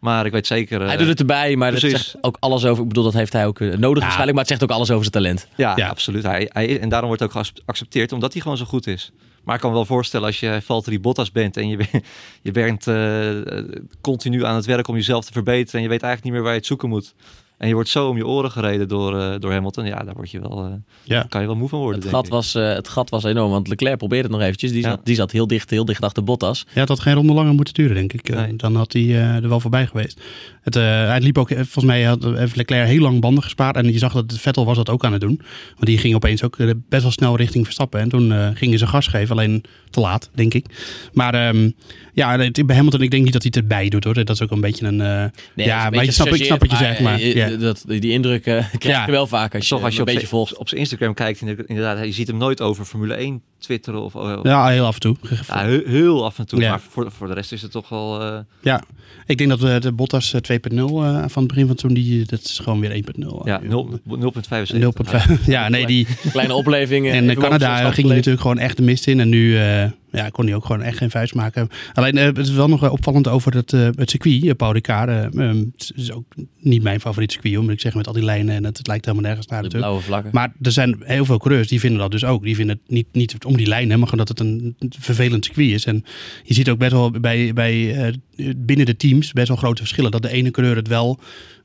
[0.00, 0.80] Maar ik weet zeker...
[0.82, 1.98] hij doet het erbij, maar dat precies.
[2.02, 2.82] zegt ook alles over.
[2.82, 5.14] Ik bedoel, dat heeft hij ook nodig waarschijnlijk, maar het zegt ook alles over zijn
[5.24, 5.48] talent.
[5.56, 5.88] Ja, Ja.
[5.88, 6.22] absoluut.
[6.22, 7.32] Hij, hij, en daarom wordt ook
[7.64, 9.12] geaccepteerd, omdat hij gewoon zo goed is.
[9.44, 11.78] Maar ik kan me wel voorstellen als je Valtteri Bottas bent en je,
[12.42, 16.24] je bent eh, continu aan het werk om jezelf te verbeteren en je weet eigenlijk
[16.24, 17.14] niet meer waar je het zoeken moet.
[17.60, 19.84] En je wordt zo om je oren gereden door, eh, door Hamilton.
[19.86, 21.26] Ja, daar word je wel, eh, Ja.
[21.28, 21.94] kan je wel moe van worden.
[22.00, 22.32] Het denk gat, ik.
[22.32, 24.70] was, eh, het gat was enorm, want Leclerc probeerde het nog eventjes.
[24.72, 24.88] Die, Ja.
[24.90, 26.66] zat, die zat heel dicht, heel dicht achter Bottas.
[26.74, 28.28] Ja, het had geen ronde langer moeten duren, denk ik.
[28.34, 28.56] Nee.
[28.56, 30.20] Dan had hij eh, er wel voorbij geweest.
[30.62, 33.76] Het, eh, hij liep ook, volgens mij had heeft Leclerc heel lang banden gespaard.
[33.76, 35.40] En je zag dat Vettel was dat ook aan het doen.
[35.74, 36.56] Want die ging opeens ook
[36.88, 38.00] best wel snel richting Verstappen.
[38.00, 40.66] En toen eh, gingen ze gas geven, alleen te laat, denk ik.
[41.12, 41.70] Maar ehm,
[42.14, 44.14] ja, bij Hamilton, ik denk niet dat hij het erbij doet hoor.
[44.14, 45.00] Dat is ook een beetje een...
[45.00, 45.24] eh,
[45.54, 47.00] Nee, ja, een maar je snap, ik snap wat je zegt.
[47.00, 47.48] Maar, eh, ja.
[47.56, 49.04] dat, die indruk eh, krijg Ja.
[49.06, 50.56] je wel vaak als je, Toch als je een op beetje zijn, volgt.
[50.56, 54.38] op zijn Instagram kijkt, inderdaad, je ziet hem nooit over Formule 1 twitteren of, of
[54.42, 55.16] ja, heel af en toe.
[55.48, 56.60] ja, heel, heel af en toe.
[56.60, 56.70] Ja.
[56.70, 58.20] Maar voor, voor de rest is het toch wel...
[58.22, 58.82] eh, Ja,
[59.26, 60.82] ik denk dat we de Bottas eh, 2.0 eh,
[61.26, 63.26] van het begin van toen, die, dat is gewoon weer 1.0.
[63.44, 64.76] ja, 0 0,75.
[64.78, 65.44] 0.5.
[65.46, 67.06] Ja, nee, die, Kleine opleving.
[67.06, 69.20] eh, En Canada ging natuurlijk gewoon echt de mist in.
[69.20, 71.68] En nu eh, ja, kon hij ook gewoon echt geen vuist maken.
[71.92, 74.44] Alleen eh, het is wel nog opvallend over het, eh, het circuit.
[74.44, 75.08] eh, Paul Ricard.
[75.08, 77.54] eh, ehm, het is ook niet mijn favoriet circuit.
[77.54, 78.54] Hoor, moet ik zeggen met al die lijnen.
[78.54, 79.92] En het, het lijkt helemaal nergens naar De natuurlijk.
[79.92, 80.30] blauwe vlakken.
[80.34, 82.42] Maar er zijn heel veel coureurs die vinden dat dus ook.
[82.44, 85.70] Die vinden het niet, niet om die lijnen, maar gewoon dat het een vervelend circuit
[85.70, 85.84] is.
[85.84, 86.04] En
[86.44, 88.14] je ziet ook best wel bij, bij,
[88.56, 90.10] binnen de teams best wel grote verschillen.
[90.10, 91.18] Dat de ene coureur het wel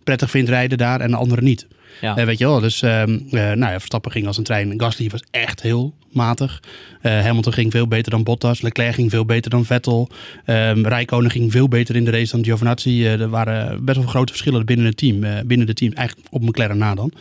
[0.04, 1.68] prettig vindt rijden daar en de andere niet.
[2.02, 2.18] Ja.
[2.18, 4.74] Eh, weet je wel, dus ehm, eh, nou ja, Verstappen ging als een trein.
[4.78, 6.62] Gasly was echt heel matig.
[7.02, 8.62] Eh, Hamilton ging veel beter dan Bottas.
[8.62, 10.10] Leclerc ging veel beter dan Vettel.
[10.46, 13.06] Um, Rijkonen ging veel beter in de race dan Giovinazzi.
[13.06, 15.48] Er waren best wel grote verschillen binnen het team.
[15.48, 17.12] binnen de team, eigenlijk op McLaren na dan.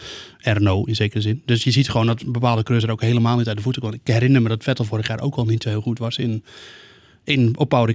[0.41, 1.43] En Renault in zekere zin.
[1.45, 3.99] Dus je ziet gewoon dat bepaalde coureurs er ook helemaal niet uit de voeten komen.
[4.05, 6.45] Ik herinner me dat Vettel vorig jaar ook al niet zo heel goed was in,
[7.25, 7.89] in, op Paul.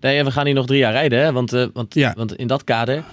[0.00, 1.32] Nee, we gaan hier nog drie jaar rijden, hè?
[1.32, 2.14] Want, want, Ja.
[2.16, 3.04] want in dat kader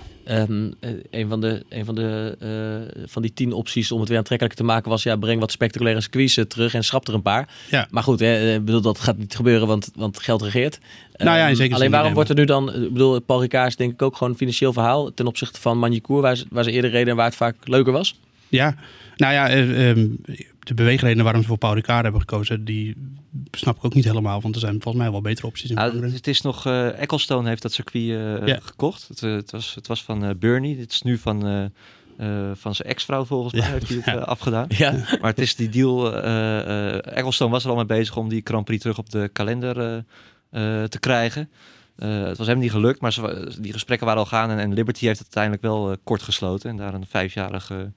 [0.79, 4.17] eh, een van, de, een van, de, eh, van die tien opties om het weer
[4.17, 5.03] aantrekkelijker te maken was...
[5.03, 6.01] ja, breng wat spectaculaire
[6.37, 7.49] eh, terug en schrap er een paar.
[7.69, 7.87] Ja.
[7.91, 10.79] Maar goed, hè, eh, bedoel, dat gaat niet gebeuren, want, want geld regeert.
[11.17, 12.73] Nou ja, Ehm, alleen waarom wordt er nu dan...
[12.83, 15.13] Ik bedoel, Paul Ricard is denk ik ook gewoon een financieel verhaal...
[15.13, 17.93] ten opzichte van Magny-Cours, waar, ze- waar ze eerder reden en waar het vaak leuker
[17.93, 18.19] was.
[18.49, 18.75] Ja,
[19.15, 20.07] nou ja, ehm,
[20.63, 22.95] de beweegredenen waarom ze voor Paul Ricard hebben gekozen, die
[23.51, 24.41] snap ik ook niet helemaal.
[24.41, 26.15] Want er zijn volgens mij wel betere opties in Nou, Frankrijk.
[26.15, 29.07] het is nog, eh Ecclestone heeft dat circuit eh, gekocht.
[29.07, 30.77] Het, eh, het, was, het was van eh Bernie.
[30.77, 31.63] Dit is nu van, eh,
[32.17, 33.69] eh, van zijn ex-vrouw volgens mij, Ja.
[33.71, 34.65] heeft hij het afgedaan.
[34.69, 36.59] Ja, Maar het is die deal, eh
[36.95, 39.79] eh Ecclestone was er al mee bezig om die Grand Prix terug op de kalender
[39.79, 39.95] eh,
[40.81, 41.49] eh, te krijgen.
[41.95, 44.73] Eh, het was hem niet gelukt, maar ze, die gesprekken waren al gaan en, en
[44.73, 47.91] Liberty heeft het uiteindelijk wel kort gesloten en daar een vijfjarige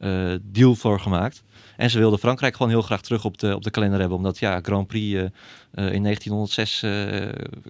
[0.00, 1.42] eh, deal voor gemaakt.
[1.76, 4.38] En ze wilden Frankrijk gewoon heel graag terug op de, op de kalender hebben, omdat
[4.38, 7.22] ja, Grand Prix eh, eh, in 1906 eh,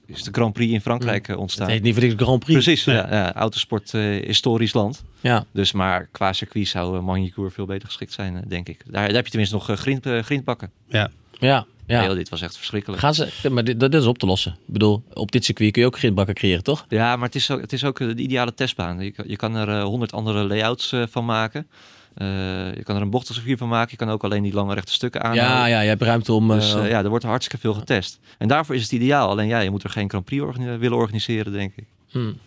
[0.06, 1.68] is de Grand Prix in Frankrijk het ontstaan.
[1.68, 2.64] heet niet voor niks Grand Prix.
[2.64, 2.92] Precies, Ja.
[2.94, 5.04] ja, ja, autosport eh, historisch land.
[5.20, 8.80] Ja, Dus maar qua circuit zou uh, Magny-Cours veel beter geschikt zijn, denk ik.
[8.86, 10.70] Daar, daar heb je tenminste nog uh, grind, uh, grindbakken.
[10.88, 11.10] Ja.
[11.38, 12.06] ja, ja.
[12.06, 13.00] Nee, dit was echt verschrikkelijk.
[13.02, 14.52] Gaan ze, maar dit, dat is op te lossen.
[14.66, 16.84] Ik bedoel, op dit circuit kun je ook grindbakken creëren, toch?
[16.88, 19.00] Ja, maar het is ook, het is ook de ideale testbaan.
[19.00, 21.66] Je, kan- je kan er honderd andere layouts van maken.
[22.14, 23.88] Eh, je kan er een bochtcircuit van maken.
[23.90, 25.34] Je kan ook alleen die lange rechte stukken aan.
[25.34, 26.48] Ja, ja, je hebt ruimte om...
[26.48, 28.18] Dus eh, eh, ja, er wordt hartstikke veel getest.
[28.38, 29.28] En daarvoor is het ideaal.
[29.28, 31.84] Alleen ja, je moet er geen Grand Prix willen organiseren, denk ik.
[32.10, 32.38] hmm.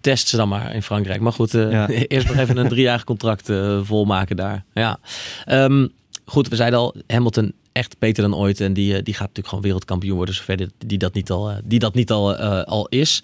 [0.00, 1.20] Test ze dan maar in Frankrijk.
[1.20, 1.88] Maar goed, Ja.
[2.08, 4.64] eerst nog even een driejarig contract volmaken daar.
[4.74, 4.98] Ja.
[5.44, 5.86] Ehm,
[6.24, 8.60] goed, we zeiden al, Hamilton echt beter dan ooit.
[8.60, 11.78] En die, die gaat natuurlijk gewoon wereldkampioen worden, zover die, die dat niet al, die
[11.78, 13.22] dat niet al, al is.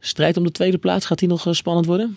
[0.00, 2.16] Strijd om de tweede plaats, gaat die nog spannend worden?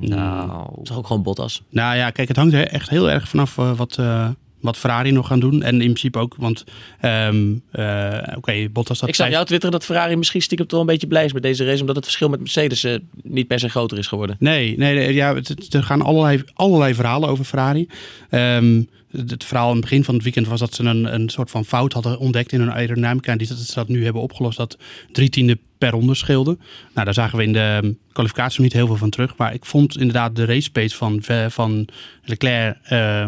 [0.00, 1.62] Nou, Dat is ook gewoon Bottas.
[1.70, 4.28] Nou ja, kijk, het hangt er echt heel erg vanaf eh, wat, eh,
[4.60, 5.62] wat Ferrari nog gaan doen.
[5.62, 6.64] En in principe ook, want
[7.00, 10.80] ehm, eh, oké, Bottas dat Ik zag vijf- jou twitteren dat Ferrari misschien stiekem toch
[10.80, 11.80] een beetje blij is met deze race.
[11.80, 14.36] Omdat het verschil met Mercedes eh, niet per se groter is geworden.
[14.38, 17.88] Nee, nee, nee ja, het, het- er gaan allerlei, allerlei verhalen over Ferrari.
[18.30, 21.50] Ehm, het, verhaal aan het begin van het weekend was dat ze een, een soort
[21.50, 23.32] van fout hadden ontdekt in hun aerodynamica.
[23.32, 24.78] En die, dat ze dat nu hebben opgelost, dat
[25.12, 26.56] drie tiende per ronde scheelde.
[26.94, 29.36] Nou, daar zagen we in de ehm, kwalificatie nog niet heel veel van terug.
[29.36, 31.88] Maar ik vond inderdaad de race pace van, van
[32.24, 32.76] Leclerc...
[32.82, 33.26] eh,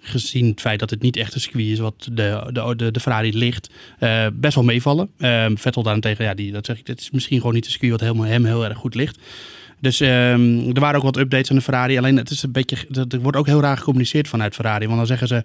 [0.00, 3.38] gezien het feit dat het niet echt een circuit is wat de, de, de, Ferrari
[3.38, 5.10] ligt, eh, best wel meevallen.
[5.18, 7.92] Ehm, Vettel daarentegen, ja, die, dat zeg ik, het is misschien gewoon niet een circuit
[7.92, 9.18] wat helemaal, hem heel erg goed ligt.
[9.80, 11.98] Dus ehm, er waren ook wat updates aan de Ferrari.
[11.98, 14.84] Alleen het is een beetje, dat- er wordt ook heel raar gecommuniceerd vanuit Ferrari.
[14.84, 15.42] Want dan zeggen ze,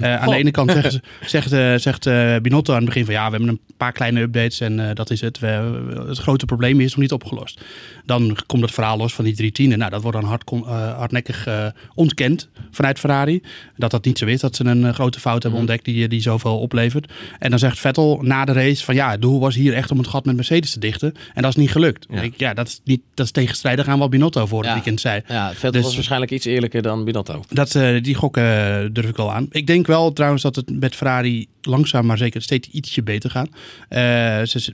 [0.00, 3.04] eh, aan de ene kant zeggen ze, zegt, eh, zegt eh, Binotto aan het begin
[3.04, 5.38] van ja, we hebben een paar kleine updates en dat is het.
[5.38, 7.60] We, het grote probleem is nog niet opgelost.
[8.04, 9.78] Dan komt het verhaal los van die drie tienden.
[9.78, 10.50] Nou, dat wordt dan hard,
[10.96, 11.48] hardnekkig
[11.94, 13.42] ontkend vanuit Ferrari.
[13.76, 15.60] Dat dat niet zo is, dat ze een grote fout hebben Mhm.
[15.70, 17.12] ontdekt die, die zoveel oplevert.
[17.38, 19.98] En dan zegt Vettel na de race van ja, het doel was hier echt om
[19.98, 21.14] het gat met Mercedes te dichten.
[21.34, 22.06] En dat is niet gelukt.
[22.10, 22.20] Ja.
[22.20, 24.74] Ik, ja dat, is niet, dat is tegenstrijdig aan wat Binotto voor het Ja.
[24.74, 25.22] weekend zei.
[25.28, 27.42] Ja, Vettel Dus- was waarschijnlijk iets eerlijker dan Binotto.
[27.48, 29.46] Dat, eh, die gokken eh, durf ik wel aan.
[29.50, 33.48] Ik denk wel trouwens dat het met Ferrari langzaam maar zeker steeds ietsje beter gaat.
[33.88, 34.00] Eh,
[34.42, 34.72] ze,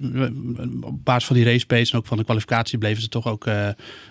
[0.81, 3.47] op basis van die race pace en ook van de kwalificatie bleven ze toch ook...
[3.47, 3.55] eh,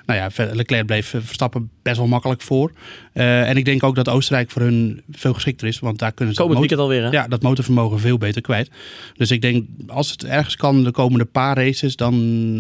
[0.05, 2.71] nou ja, Leclerc bleef eh, Verstappen best wel makkelijk voor.
[3.13, 5.79] En ik denk ook dat Oostenrijk voor hun veel geschikter is.
[5.79, 6.41] Want daar kunnen ze...
[6.41, 7.09] Komend weekend alweer, hè?
[7.09, 8.69] ja, dat motorvermogen veel beter kwijt.
[9.15, 12.13] Dus ik denk, als het ergens kan de komende paar races, dan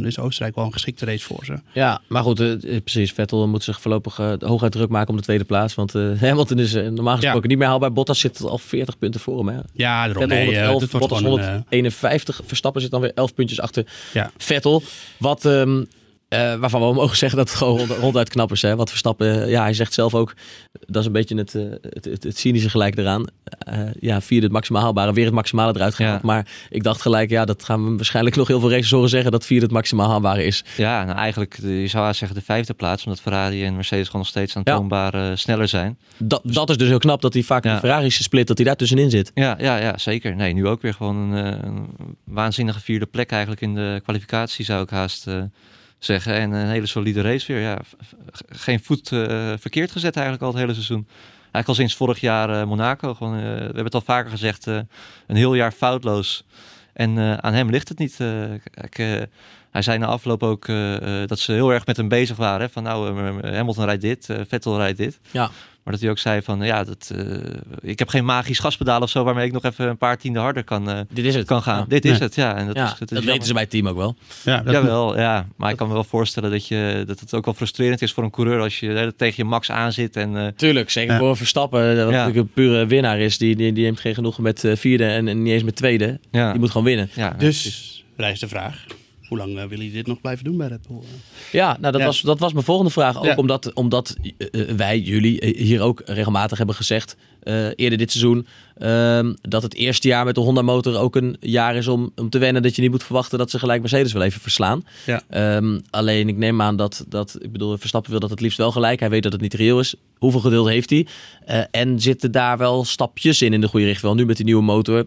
[0.05, 1.59] is Oostenrijk wel een geschikte race voor ze.
[1.73, 3.11] Ja, maar goed, precies.
[3.11, 5.75] Vettel moet zich voorlopig hooguit druk maken om de tweede plaats.
[5.75, 7.93] Want Hamilton is normaal gesproken niet meer haalbaar.
[7.93, 9.47] Bottas zit al 40 punten voor hem.
[9.47, 9.61] Hè?
[9.73, 12.41] Ja, Vettel Nee, eh, 111, dit wordt Bottas gewoon een, eh, 151.
[12.45, 14.31] Verstappen zit dan weer 11 puntjes achter Ja.
[14.37, 14.83] Vettel.
[15.17, 15.83] Wat, ehm,
[16.29, 18.61] eh, waarvan we mogen zeggen dat het gewoon rond- ronduit knap is.
[18.61, 18.75] Hè?
[18.75, 20.33] Wat Verstappen, eh, ja, hij zegt zelf ook,
[20.85, 23.25] dat is een beetje het, eh, het, het, het cynische gelijk eraan.
[23.99, 26.21] Ja, vierde het maximaal haalbare, weer het maximale eruit gehaald.
[26.21, 26.27] Ja.
[26.27, 29.31] Maar ik dacht gelijk, ja, dat gaan we waarschijnlijk nog heel veel races horen zeggen,
[29.31, 30.63] dat vierde het maximaal haalbare is.
[30.77, 33.03] ja, nou eigenlijk, je zou zeggen de vijfde plaats.
[33.05, 34.57] Omdat Ferrari en Mercedes gewoon nog steeds Ja.
[34.59, 35.97] aantoonbaar eh, sneller zijn.
[36.17, 37.73] Dat, dat is dus heel knap dat hij vaak Ja.
[37.73, 39.31] de Ferraris split, dat hij daar tussenin zit.
[39.33, 40.35] Ja, ja, ja, zeker.
[40.35, 41.87] Nee, nu ook weer gewoon een, een
[42.23, 45.25] waanzinnige vierde plek eigenlijk in de kwalificatie zou ik haast
[45.99, 46.33] zeggen.
[46.33, 47.61] En een hele solide race weer.
[47.61, 47.79] Ja,
[48.49, 51.07] geen voet eh, verkeerd gezet eigenlijk al het hele seizoen.
[51.37, 53.13] Eigenlijk al sinds vorig jaar eh, Monaco.
[53.13, 54.87] Gewoon, eh, we hebben het al vaker gezegd, een
[55.27, 56.43] heel jaar foutloos.
[56.93, 58.17] En aan hem ligt het niet.
[59.71, 60.65] hij zei na afloop ook
[61.25, 62.61] dat ze heel erg met hem bezig waren.
[62.61, 62.69] Hè?
[62.69, 63.21] Van nou,
[63.55, 65.19] Hamilton rijdt dit, Vettel rijdt dit.
[65.31, 65.51] Ja.
[65.87, 67.25] Maar dat hij ook zei van, ja, dat, eh,
[67.81, 69.23] ik heb geen magisch gaspedaal of zo...
[69.23, 71.45] waarmee ik nog even een paar tienden harder kan, eh, Dit is het.
[71.47, 71.79] kan gaan.
[71.79, 71.85] Ja.
[71.87, 72.55] Dit is het, ja.
[72.55, 73.45] En dat, Ja, is, dat, dat, is weten jammer.
[73.47, 74.15] ze bij het team ook wel.
[74.43, 75.47] Ja, dat, Jawel, ja.
[75.55, 78.23] Maar ik kan me wel voorstellen dat, je, dat het ook wel frustrerend is voor
[78.23, 78.59] een coureur...
[78.61, 80.37] als je tegen je max aanzit en...
[80.37, 81.19] eh, Tuurlijk, zeker Ja.
[81.19, 82.05] voor Verstappen, Ja.
[82.05, 83.37] natuurlijk een pure winnaar is.
[83.37, 86.19] Die, die, die neemt geen genoegen met eh, vierde en, en niet eens met tweede.
[86.31, 87.09] ja, Die moet gewoon winnen.
[87.37, 88.85] Dus, rijst de vraag.
[89.27, 90.97] Hoe lang willen jullie dit nog blijven doen bij Red Bull?
[91.51, 92.07] Ja, nou dat, Ja.
[92.07, 93.17] Was, dat was mijn volgende vraag.
[93.17, 93.35] Ook Ja.
[93.35, 98.11] omdat, omdat eh, eh, wij, jullie, eh, hier ook regelmatig hebben gezegd, eh, eerder dit
[98.11, 102.11] seizoen, ehm, dat het eerste jaar met de Honda motor ook een jaar is om,
[102.15, 104.83] om te wennen dat je niet moet verwachten dat ze gelijk Mercedes wel even verslaan.
[105.05, 105.21] Ja.
[105.29, 108.71] Ehm, alleen ik neem aan dat, dat, ik bedoel, Verstappen wil dat het liefst wel
[108.71, 108.99] gelijk.
[108.99, 109.95] Hij weet dat het niet reëel is.
[110.17, 111.07] Hoeveel geduld heeft hij?
[111.45, 114.05] Eh, en zitten daar wel stapjes in in de goede richting?
[114.05, 115.05] Wel nu met die nieuwe motor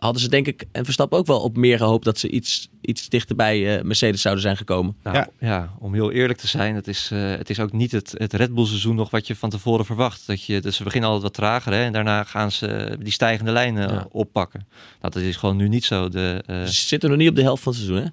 [0.00, 3.08] hadden ze denk ik en Verstappen ook wel op meer gehoopt dat ze iets, iets
[3.08, 4.96] dichter bij eh, Mercedes zouden zijn gekomen.
[5.02, 5.28] Nou, Ja.
[5.38, 5.74] ja.
[5.78, 8.54] om heel eerlijk te zijn, het is, eh, het is ook niet het, het Red
[8.54, 10.26] Bull seizoen nog wat je van tevoren verwacht.
[10.26, 13.52] Dat je, dus ze beginnen altijd wat trager hè, en daarna gaan ze die stijgende
[13.52, 14.06] lijnen Ja.
[14.10, 14.66] oppakken.
[15.00, 16.08] Nou, dat is gewoon nu niet zo.
[16.08, 18.10] De, eh, Ze zitten nog niet op de helft van het seizoen, hè?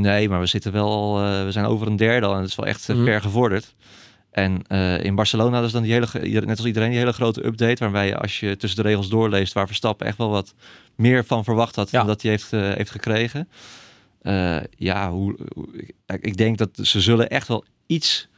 [0.00, 2.48] nee, maar we zitten wel, al, eh, we zijn over een derde al en het
[2.50, 3.04] is wel echt Mhm.
[3.04, 3.74] ver gevorderd.
[4.30, 6.06] En eh, in Barcelona hadden ze dan die hele,
[6.46, 7.82] net als iedereen, die hele grote update.
[7.82, 10.54] Waarbij je, als je tussen de regels doorleest, waar Verstappen echt wel wat
[10.96, 11.98] meer van verwacht had Ja.
[11.98, 13.48] dan dat hij heeft, eh, heeft gekregen.
[14.22, 18.28] Eh, ja, hoe, hoe- ik, ik denk dat ze zullen echt wel iets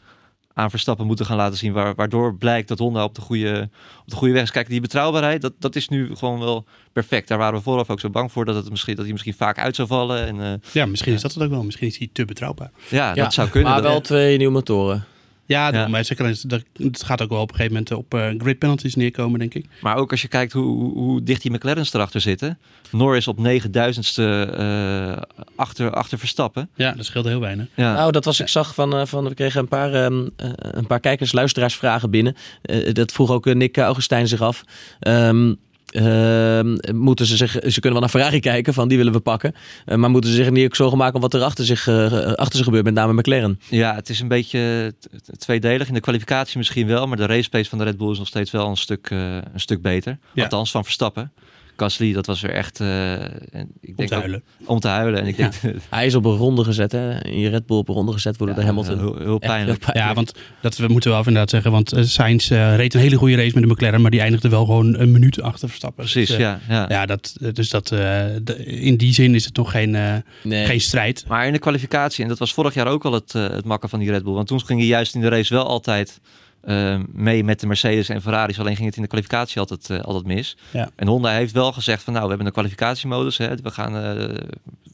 [0.52, 1.72] aan Verstappen moeten gaan laten zien.
[1.72, 3.68] Waar, waardoor blijkt dat Honda op de goede,
[4.00, 4.50] op de goede weg is.
[4.50, 7.28] Kijk, die betrouwbaarheid, dat, dat is nu gewoon wel perfect.
[7.28, 9.58] Daar waren we vooraf ook zo bang voor dat, het misschien, dat hij misschien vaak
[9.58, 10.26] uit zou vallen.
[10.26, 11.62] En, eh, Ja, misschien is dat het ook wel.
[11.64, 12.70] Misschien is hij te betrouwbaar.
[12.88, 13.70] ja, dat zou kunnen.
[13.72, 15.04] Maar Dat- wel twee nieuwe motoren.
[15.48, 15.88] Ja, Ja.
[15.88, 18.94] maar zeker, dat, het gaat ook wel op een gegeven moment op eh, grid penalties
[18.94, 19.66] neerkomen, denk ik.
[19.80, 22.58] Maar ook als je kijkt hoe, hoe, dicht die McLaren's erachter zitten.
[22.90, 25.16] Norris op 9000ste eh
[25.56, 26.70] achter, achter Verstappen.
[26.74, 27.66] Ja, dat scheelt heel weinig.
[27.74, 27.92] Ja.
[27.94, 30.86] Nou, dat was, ik zag van, eh, van we kregen een paar, ehm, eh, een
[30.86, 32.36] paar kijkers, luisteraarsvragen binnen.
[32.62, 34.64] Eh, dat vroeg ook Nick Augustijn zich af.
[35.00, 35.54] Ehm,
[35.90, 39.54] ehm, moeten ze zich, ze kunnen wel naar Ferrari kijken, van die willen we pakken.
[39.84, 42.32] Eh, maar moeten ze zich niet ook zorgen maken om wat er achter zich, eh,
[42.32, 43.60] achter ze gebeurt, met name McLaren?
[43.68, 44.94] ja, het is een beetje
[45.38, 45.88] tweedelig.
[45.88, 47.06] In de kwalificatie misschien wel.
[47.06, 49.34] Maar de race pace van de Red Bull is nog steeds wel een stuk, eh,
[49.34, 50.18] een stuk beter.
[50.32, 50.42] Ja.
[50.42, 51.32] Althans van Verstappen.
[51.80, 52.80] Gasly, dat was weer echt...
[52.80, 53.20] eh, ik
[53.52, 54.42] Om denk te ook- huilen.
[54.64, 55.20] om te huilen.
[55.20, 55.50] En ik Ja.
[55.62, 55.74] denk...
[55.90, 57.24] Hij is op een ronde gezet, hè?
[57.24, 59.22] in je Red Bull op een ronde gezet worden Ja, door Hamilton.
[59.22, 59.84] Heel, pijnlijk.
[59.92, 61.70] Ja, want dat we moeten wel inderdaad zeggen.
[61.70, 64.00] Want eh, Sainz eh, reed een hele goede race met de McLaren.
[64.00, 66.04] Maar die eindigde wel gewoon een minuut achter Verstappen.
[66.04, 66.60] Precies, Dus, eh, ja.
[66.68, 66.86] ja.
[66.88, 68.24] Ja, dat, dus dat, eh,
[68.64, 70.64] in die zin is het nog geen, eh, Nee.
[70.66, 71.24] geen strijd.
[71.28, 73.98] Maar in de kwalificatie, en dat was vorig jaar ook al het, het makken van
[73.98, 74.32] die Red Bull.
[74.34, 76.20] Want toen ging je juist in de race wel altijd
[76.60, 78.60] eh, mee met de Mercedes en Ferraris.
[78.60, 80.56] Alleen ging het in de kwalificatie altijd, eh, altijd mis.
[80.72, 80.90] Ja.
[80.96, 83.36] En Honda heeft wel gezegd van nou, we hebben een kwalificatiemodus.
[83.38, 83.54] Hè.
[83.56, 84.34] We gaan eh,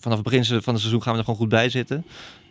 [0.00, 2.04] vanaf het begin van het seizoen gaan we er gewoon goed bij zitten.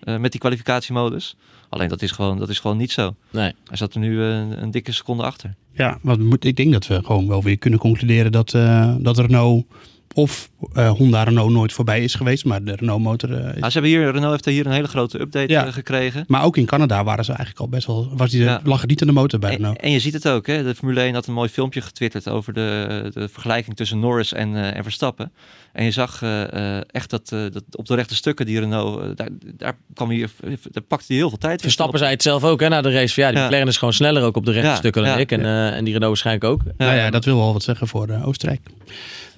[0.04, 1.36] eh, met die kwalificatiemodus.
[1.70, 3.16] Alleen dat is gewoon, dat is gewoon niet zo.
[3.30, 3.54] Nee.
[3.68, 5.56] Hij zat er nu een, een dikke seconde achter.
[5.74, 9.66] Ja, want ik denk dat we gewoon wel weer kunnen concluderen dat, eh, dat Renault
[10.14, 12.46] of eh, Honda Renault nooit voorbij is geweest.
[12.46, 14.88] Maar de Renault motor eh, is Ah, ze hebben hier, Renault heeft hier een hele
[14.88, 15.66] grote update Ja.
[15.66, 16.24] eh, gekregen.
[16.28, 18.10] Maar ook in Canada waren ze eigenlijk al best wel.
[18.16, 18.62] Was die, Ja.
[18.64, 19.78] lag niet aan de motor bij En, Renault?
[19.80, 20.64] en je ziet het ook, hè?
[20.64, 24.56] de Formule 1 had een mooi filmpje getwitterd over de, de vergelijking tussen Norris en,
[24.56, 25.32] eh, en Verstappen.
[25.74, 29.18] En je zag eh, eh, echt dat, eh, dat op de rechte stukken die Renault,
[29.18, 30.28] daar, daar, kwam hij,
[30.72, 31.62] daar pakte hij heel veel tijd.
[31.62, 33.14] Verstappen zei het zelf ook hè, na de race.
[33.14, 33.46] Van, ja, die Ja.
[33.46, 35.32] McLaren is gewoon sneller ook op de rechte Ja, stukken dan ja, ik.
[35.32, 36.62] En, eh, en die Renault waarschijnlijk ook.
[36.78, 38.62] nou ja, dat wil wel wat zeggen voor Oostenrijk.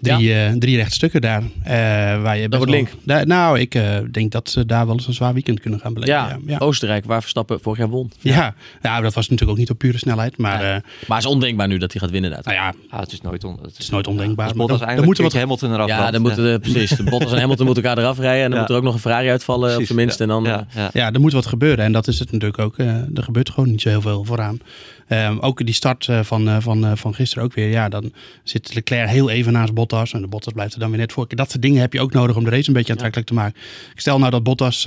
[0.01, 1.43] Drie, eh, drie rechte stukken daar.
[1.63, 1.73] eh,
[2.21, 2.89] waar je best wordt link.
[3.03, 5.93] Daar- nou, ik eh, denk dat ze daar wel eens een zwaar weekend kunnen gaan
[5.93, 6.41] beleven.
[6.45, 6.57] Ja.
[6.57, 8.11] Oostenrijk, waar Verstappen vorig jaar won.
[8.19, 8.53] Ja.
[8.81, 10.37] Ja, dat was natuurlijk ook niet op pure snelheid.
[10.37, 10.67] Maar eh,
[11.07, 12.29] Maar het is ondenkbaar nu dat hij gaat winnen.
[12.31, 12.41] Daar.
[12.43, 15.39] nou ja, Ah, het is nooit, on, het is nooit ondenkbaar, Bottas dan- moeten keertje
[15.39, 16.89] Hamilton eraf Ja, dan moeten de, precies.
[16.89, 18.43] De Bottas en Hamilton moeten elkaar eraf rijden.
[18.43, 18.59] En dan Ja.
[18.59, 20.17] moet er ook nog een Ferrari uitvallen op Precies, zijn minst.
[20.17, 20.23] ja.
[20.23, 20.89] En dan, ja, ja.
[20.93, 21.85] ja, er moet wat gebeuren.
[21.85, 22.77] En dat is het natuurlijk ook.
[22.77, 24.59] eh, er gebeurt gewoon niet zo heel veel vooraan.
[25.07, 27.69] Ehm, ook die start eh, van, eh, van, eh, van gisteren ook weer.
[27.69, 28.13] Ja, dan
[28.43, 30.13] zit Leclerc heel even naast Bottas.
[30.13, 31.25] En de Bottas blijft er dan weer net voor.
[31.29, 33.59] Dat soort dingen heb je ook nodig om de race een beetje aantrekkelijk te maken.
[33.93, 34.83] Ik stel nou dat Bottas,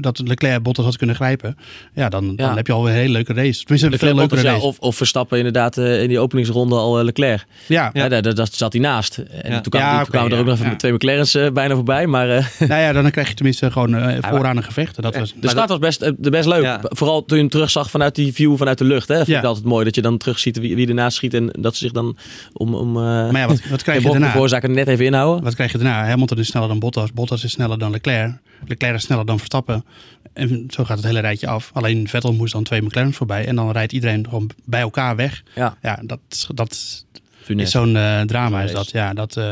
[0.00, 1.56] dat Leclerc Bottas had kunnen grijpen.
[1.94, 3.60] Ja, dan, dan heb je alweer een hele leuke race.
[3.60, 4.64] Tenminste, een veel leukere ja, race.
[4.64, 7.44] of, of Verstappen inderdaad in die openingsronde al Leclerc.
[7.66, 8.08] ja, Ja.
[8.08, 9.18] daar, daar, daar zat hij naast.
[9.18, 12.06] En toen kwamen, Ja, toen kwamen er ook nog even twee McLaren's bijna voorbij.
[12.06, 12.26] Maar
[12.58, 15.02] nou ja, dan krijg je tenminste gewoon vooraan een gevecht.
[15.02, 16.78] Dat was, de start was best, de best leuk.
[16.82, 19.08] Vooral toen je hem terugzag vanuit die view vanuit de lucht.
[19.08, 19.23] Hè.
[19.24, 19.42] Vind Ja.
[19.42, 21.34] ik altijd mooi dat je dan terug ziet wie, wie ernaast schiet.
[21.34, 22.16] En dat ze zich dan
[22.52, 24.30] om, om eh maar ja, wat, wat krijg je daarna?
[24.30, 25.44] veroorzaken net even inhouden.
[25.44, 26.06] Wat krijg je daarna?
[26.06, 27.12] Hamilton is sneller dan Bottas.
[27.12, 28.32] Bottas is sneller dan Leclerc.
[28.66, 29.84] Leclerc is sneller dan Verstappen.
[30.32, 31.70] En zo gaat het hele rijtje af.
[31.72, 33.46] Alleen Vettel moest dan twee McLaren's voorbij.
[33.46, 35.42] En dan rijdt iedereen gewoon bij elkaar weg.
[35.54, 36.20] Ja, Ja, dat,
[36.54, 37.04] dat
[37.46, 38.62] is zo'n eh, drama.
[38.62, 38.90] Is dat.
[38.90, 39.44] Ja, dat, eh,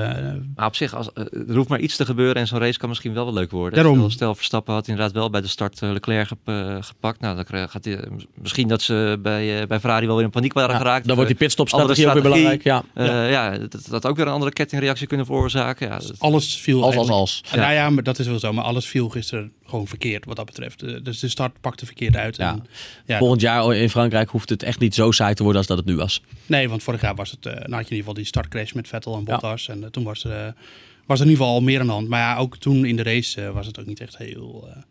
[0.57, 2.89] Maar op zich, als, eh, er hoeft maar iets te gebeuren en zo'n race kan
[2.89, 3.83] misschien wel wel leuk worden.
[3.83, 4.11] Daarom.
[4.11, 7.21] Stel, Verstappen had inderdaad wel bij de start Leclerc gep- gepakt.
[7.21, 7.99] Nou, dan gaat hij,
[8.35, 11.07] misschien dat ze bij, eh, bij Ferrari wel weer in paniek waren Ja, geraakt.
[11.07, 12.63] dan wordt die pitstopstrategie ook weer belangrijk.
[12.63, 12.83] Ja.
[12.95, 15.87] eh, ja, dat, dat ook weer een andere kettingreactie kunnen veroorzaken.
[15.89, 17.43] Ja, dat- alles viel Als, als, als.
[17.51, 17.57] Ja.
[17.61, 18.53] Nou ja, maar dat is wel zo.
[18.53, 20.83] Maar alles viel gisteren gewoon verkeerd wat dat betreft.
[20.83, 22.37] Eh, Dus de start pakte verkeerd uit.
[22.37, 22.51] Ja.
[22.53, 22.65] En,
[23.07, 25.77] ja, Volgend jaar in Frankrijk hoeft het echt niet zo saai te worden als dat
[25.77, 26.23] het nu was.
[26.47, 28.73] Nee, want vorig jaar was het, eh nou had je in ieder geval die startcrash
[28.73, 29.69] met Vettel en Bottas.
[29.69, 30.55] En eh, toen was er,
[31.07, 32.09] was er in ieder geval al meer aan de hand.
[32.09, 34.83] Maar ja, ook toen in de race eh, was het ook niet echt heel, eh,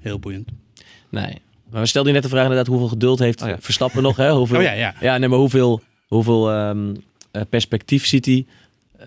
[0.00, 0.48] heel boeiend.
[1.10, 1.38] Nee.
[1.70, 3.56] Maar we stelden je net de vraag inderdaad hoeveel geduld heeft Oh ja.
[3.60, 4.16] Verstappen nog.
[4.16, 4.30] Hè?
[4.30, 4.94] Hoeveel, Oh ja, ja.
[5.00, 6.94] Ja, nee, maar hoeveel, hoeveel ehm,
[7.30, 8.46] eh, perspectief ziet hij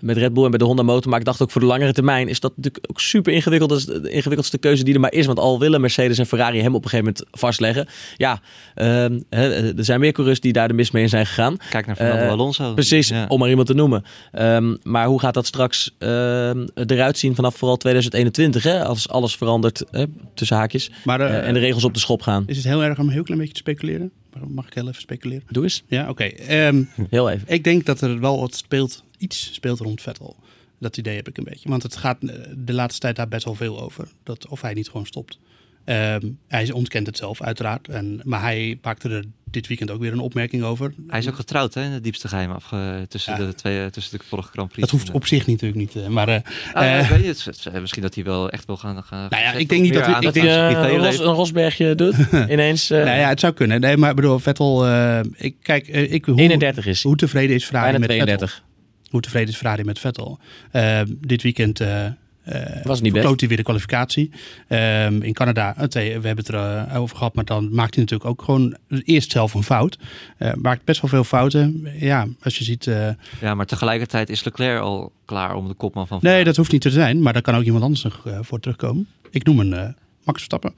[0.00, 1.10] met Red Bull en bij de Honda motor?
[1.10, 3.70] Maar ik dacht ook voor de langere termijn is dat natuurlijk ook super ingewikkeld.
[3.70, 5.26] Dat is de ingewikkeldste keuze die er maar is.
[5.26, 7.86] Want al willen Mercedes en Ferrari hem op een gegeven moment vastleggen.
[8.16, 8.40] Ja,
[8.74, 11.56] ehm, hè, er zijn meer coureurs die daar de mis mee in zijn gegaan.
[11.70, 12.74] Kijk naar Fernando Eh, Alonso.
[12.74, 13.24] Precies, Ja.
[13.28, 14.04] om maar iemand te noemen.
[14.32, 18.62] Ehm, maar hoe gaat dat straks ehm, eruit zien vanaf vooral 2021?
[18.62, 18.84] Hè?
[18.84, 20.90] Als alles verandert, hè, tussen haakjes.
[21.04, 22.42] Maar eh, eh, en de regels op de schop gaan.
[22.46, 24.10] is het heel erg om een heel klein beetje te speculeren?
[24.48, 25.42] Mag ik heel even speculeren?
[25.48, 26.24] Doe eens, Ja, oké.
[26.24, 27.42] Ehm, heel even.
[27.48, 30.36] ik denk dat er wel wat speelt, iets speelt rond Vettel.
[30.78, 31.68] Dat idee heb ik een beetje.
[31.68, 34.08] Want het gaat eh, de laatste tijd daar best wel veel over.
[34.22, 35.38] Dat, of hij niet gewoon stopt.
[35.84, 37.88] Ehm, hij ontkent het zelf, uiteraard.
[37.88, 40.94] En, maar hij maakte er dit weekend ook weer een opmerking over.
[41.08, 41.84] Hij is ook getrouwd, hè?
[41.84, 43.06] in Het diepste geheim afge...
[43.08, 43.46] tussen, Ja.
[43.46, 44.90] de twee, tussen de vorige Grand Prix.
[44.90, 45.96] Dat hoeft op zich natuurlijk niet.
[45.96, 46.34] eh, Maar eh,
[46.72, 49.02] Ah, ja, eh, weet is- Misschien dat hij wel echt wil gaan.
[49.02, 51.26] gaan Nou ja, ik denk niet dat hij- Dat hij eh, een, Ros, privéleven.
[51.28, 52.14] een Rosbergje doet
[52.50, 52.90] ineens.
[52.90, 53.80] eh, nou ja, het zou kunnen.
[53.80, 54.86] Nee, maar bedoel, Vettel...
[54.86, 58.48] eh, ik, kijk, eh, ik, hoe, 31 is hoe tevreden is Ferrari Bijna met Vettel?
[59.10, 59.12] 32.
[59.12, 60.38] Hoe tevreden is Ferrari met Vettel?
[60.70, 62.06] Eh, dit weekend eh
[62.44, 64.30] eh, Was niet hij weer de kwalificatie.
[64.68, 68.30] Ehm, in Canada, eh, we hebben het er over gehad, maar dan maakt hij natuurlijk
[68.30, 69.98] ook gewoon eerst zelf een fout.
[70.38, 71.88] Eh, maakt best wel veel fouten.
[71.98, 72.86] Ja, als je ziet...
[72.86, 73.08] eh,
[73.40, 76.80] Ja, maar tegelijkertijd is Leclerc al klaar om de kopman van nee, dat hoeft niet
[76.80, 79.06] te zijn, maar daar kan ook iemand anders nog eh, voor terugkomen.
[79.30, 79.82] Ik noem een eh,
[80.24, 80.74] Max Verstappen.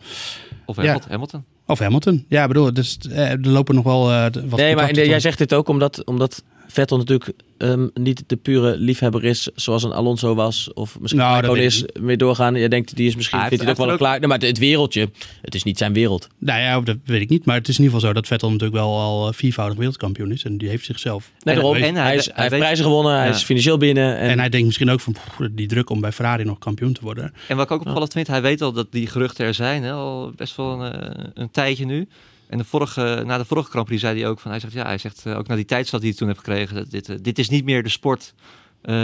[0.66, 0.82] Of Ja.
[0.82, 1.10] Hamilton.
[1.10, 1.44] Hamilton.
[1.66, 2.24] Of Hamilton.
[2.28, 5.38] Ja, ik bedoel, dus, eh, er lopen nog wel eh, wat Nee, maar jij zegt
[5.38, 10.34] dit ook omdat, omdat Vettel natuurlijk ehm, niet de pure liefhebber is zoals een Alonso
[10.34, 10.72] was.
[10.72, 12.54] Of misschien Nou, is weer doorgaan.
[12.54, 14.18] Jij denkt, die is misschien Hij vindt hij ook wel hij klaar.
[14.18, 15.10] Nee, maar het wereldje,
[15.42, 16.28] het is niet zijn wereld.
[16.38, 17.44] Nou ja, dat weet ik niet.
[17.44, 20.32] Maar het is in ieder geval zo dat Vettel natuurlijk wel al eh, viervoudig wereldkampioen
[20.32, 20.44] is.
[20.44, 21.30] En die heeft zichzelf...
[21.42, 21.82] Nee, En- daarom.
[21.82, 24.16] en hij- hij, is, hij heeft weet- prijzen gewonnen, hij is financieel binnen.
[24.18, 26.92] En, En hij denkt misschien ook van pff, die druk om bij Ferrari nog kampioen
[26.92, 27.32] te worden.
[27.48, 29.82] En wat ik ook opvallend vind, hij weet al dat die geruchten er zijn.
[29.82, 32.08] Hè, al best wel een, eh, een tijdje nu.
[32.52, 34.84] En de vorige, na de vorige Grand Prix zei hij ook van, hij zegt ja,
[34.84, 37.16] hij zegt eh, ook na die tijdstad die hij toen heeft gekregen, dat dit, eh,
[37.22, 38.34] dit is niet meer de sport
[38.82, 38.94] eh,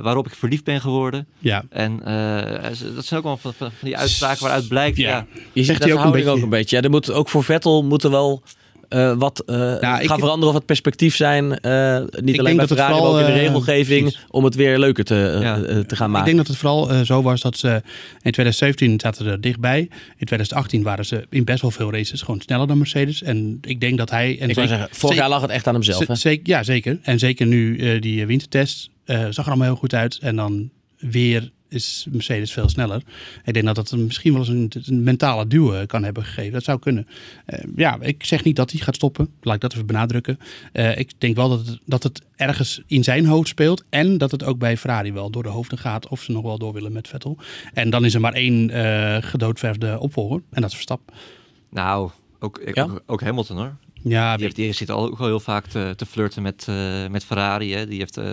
[0.00, 1.26] waarop ik verliefd ben geworden.
[1.38, 5.08] Ja, En eh, dat zijn ook wel van, die uitspraken waaruit blijkt, Ja.
[5.08, 6.76] ja, je ziet dat ook een houding beetje- ook een beetje.
[6.76, 8.42] Ja, er moet, ook voor Vettel moet er wel
[8.88, 11.60] eh, wat eh, Nou, ik- gaan veranderen of wat perspectief zijn.
[11.60, 14.16] eh, niet alleen bij dat het Ferrari, maar vooral, ook in de regelgeving.
[14.30, 15.56] om het weer leuker te, Ja.
[15.86, 16.24] te gaan ik maken.
[16.24, 17.68] denk dat het vooral zo was dat ze
[18.22, 19.78] in 2017 zaten ze er dichtbij.
[20.16, 23.22] In 2018 waren ze in best wel veel races gewoon sneller dan Mercedes.
[23.22, 24.26] En ik denk dat hij...
[24.40, 26.06] En Ik zeker- zeggen, vorig jaar lag het echt aan hemzelf.
[26.06, 26.14] Hè?
[26.14, 26.98] Z- zeker, ja, zeker.
[27.02, 30.18] En zeker nu die wintertest zag er allemaal heel goed uit.
[30.20, 33.02] En dan weer is Mercedes veel sneller.
[33.44, 36.52] Ik denk dat dat misschien wel eens een, een mentale duw eh, kan hebben gegeven.
[36.52, 37.06] Dat zou kunnen.
[37.46, 39.28] Eh, ja, ik zeg niet dat hij gaat stoppen.
[39.42, 40.38] Laat ik dat even benadrukken.
[40.72, 43.84] Eh, ik denk wel dat het, dat het ergens in zijn hoofd speelt.
[43.88, 46.08] En dat het ook bij Ferrari wel door de hoofden gaat.
[46.08, 47.36] Of ze nog wel door willen met Vettel.
[47.72, 50.42] En dan is er maar één eh gedoodverfde opvolger.
[50.50, 51.14] En dat is Verstappen.
[51.70, 52.10] nou,
[52.40, 52.82] ook, ik- Ja?
[52.82, 53.76] ook, ook Hamilton hoor.
[54.02, 57.06] Ja, Die, heeft, die zit al ook wel heel vaak te, te flirten met, eh,
[57.08, 57.74] met Ferrari.
[57.74, 57.86] Hè.
[57.86, 58.32] Die heeft eh,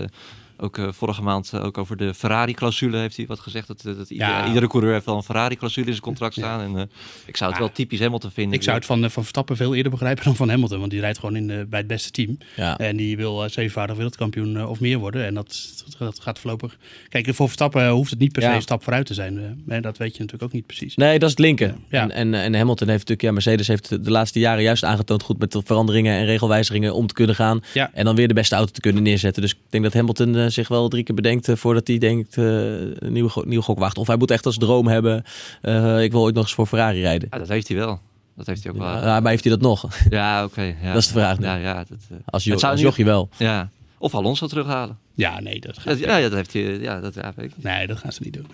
[0.57, 3.67] ook eh, vorige maand eh, ook over de Ferrari-clausule heeft hij wat gezegd.
[3.67, 4.47] Dat, dat ieder- Ja.
[4.47, 6.61] iedere coureur heeft wel een Ferrari-clausule in zijn contract staan.
[6.61, 6.83] En, eh,
[7.25, 8.53] ik zou het wel typisch Hamilton vinden.
[8.53, 10.79] ik zou het van, eh, van Verstappen veel eerder begrijpen dan van Hamilton.
[10.79, 12.37] Want die rijdt gewoon in, bij het beste team.
[12.77, 15.25] En die wil eh, zevenvoudig wereldkampioen eh, of meer worden.
[15.25, 16.77] En dat, dat gaat voorlopig.
[17.09, 19.39] Kijk, voor Verstappen hoeft het niet per se een stap vooruit te zijn.
[19.67, 20.95] eh, dat weet je natuurlijk ook niet precies.
[20.95, 21.77] Nee, dat is het linken.
[21.89, 22.01] Ja.
[22.01, 25.39] En, en, en Hamilton heeft natuurlijk, ja, Mercedes heeft de laatste jaren juist aangetoond goed
[25.39, 27.61] met de veranderingen en regelwijzigingen om te kunnen gaan.
[27.73, 27.89] Ja.
[27.93, 29.41] En dan weer de beste auto te kunnen neerzetten.
[29.41, 32.37] Dus ik denk dat Hamilton eh, zich wel drie keer bedenkt eh, voordat hij denkt
[32.37, 32.45] eh,
[32.79, 33.97] een nieuwe, nieuwe gok wacht.
[33.97, 35.23] Of hij moet echt als droom hebben,
[35.61, 37.27] eh, ik wil ooit nog eens voor Ferrari rijden.
[37.31, 37.99] Ja, dat heeft hij wel.
[38.35, 38.87] Dat heeft hij ook wel.
[38.87, 39.87] Ja, maar heeft hij dat nog?
[40.09, 40.61] Ja, oké.
[40.81, 40.93] ja.
[40.93, 41.45] Dat is de vraag nu.
[41.45, 43.29] Ja, ja, dat, eh, Als, jo Het zou als jochie wel.
[43.37, 43.69] ja.
[43.97, 44.97] Of Alonso terughalen.
[45.13, 46.61] Ja, nee, dat Ja, gaat ja, ja, dat heeft hij.
[46.61, 47.65] Ja, dat ja, weet ik niet.
[47.65, 48.45] Nee, dat gaan ze niet doen.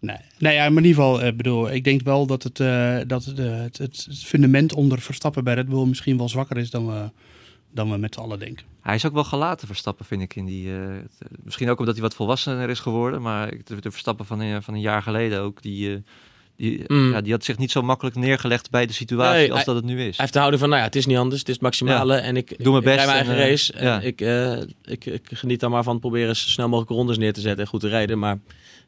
[0.00, 2.96] Nee, nou ja, maar in ieder geval, ik bedoel, ik denk wel dat het, eh,
[3.06, 6.86] dat het, het, het fundament onder Verstappen bij Red Bull misschien wel zwakker is dan
[6.86, 7.10] we,
[7.76, 8.66] dan we met z'n allen denken.
[8.80, 10.36] Hij is ook wel gelaten Verstappen, vind ik.
[10.36, 13.22] In die, eh, het- misschien ook omdat hij wat volwassener is geworden.
[13.22, 15.62] Maar ik- de, de Verstappen van, een- van een jaar geleden ook.
[15.62, 15.98] Die, eh,
[16.56, 17.10] die, Mm.
[17.12, 19.74] ja, die had zich niet zo makkelijk neergelegd bij de situatie Nee, als hij- dat
[19.74, 20.04] het nu is.
[20.04, 22.14] Hij heeft de houding van, nou ja, het is niet anders, het is het maximale.
[22.14, 23.72] En ik, Doe mijn ik best mijn eigen en, eh, race.
[23.72, 24.00] En ja.
[24.00, 24.52] ik, eh,
[24.84, 27.70] ik, ik geniet daar maar van proberen zo snel mogelijk rondes neer te zetten en
[27.70, 28.18] goed te rijden.
[28.18, 28.38] Maar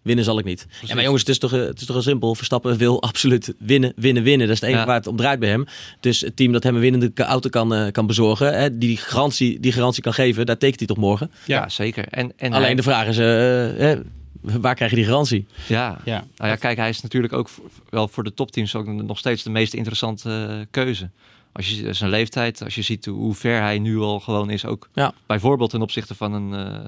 [0.03, 0.67] winnen zal ik niet.
[0.85, 2.35] Ja, maar jongens, het is toch, eh, het is toch simpel.
[2.35, 4.47] Verstappen wil absoluut winnen, winnen, winnen.
[4.47, 4.89] Dat is het enige Ja.
[4.91, 5.65] waar het om draait bij hem.
[6.01, 9.61] Dus het team dat hem een winnende auto kan, eh, kan bezorgen, hè, die, garantie,
[9.61, 11.31] die garantie kan geven, daar tekent hij toch morgen.
[11.47, 11.69] ja.
[11.69, 12.05] zeker.
[12.09, 13.97] En, en Alleen hij- de vraag is, eh, hè,
[14.41, 15.47] waar krijg je die garantie?
[15.69, 15.99] Ja.
[16.05, 16.25] Ja.
[16.37, 19.43] Nou ja, kijk, hij is natuurlijk ook voor- wel voor de topteams ook nog steeds
[19.43, 21.11] de meest interessante eh, keuze.
[21.53, 24.89] Als je zijn leeftijd, als je ziet hoe ver hij nu al gewoon is, ook
[24.95, 25.13] Ja.
[25.27, 26.85] bijvoorbeeld ten opzichte van een, eh,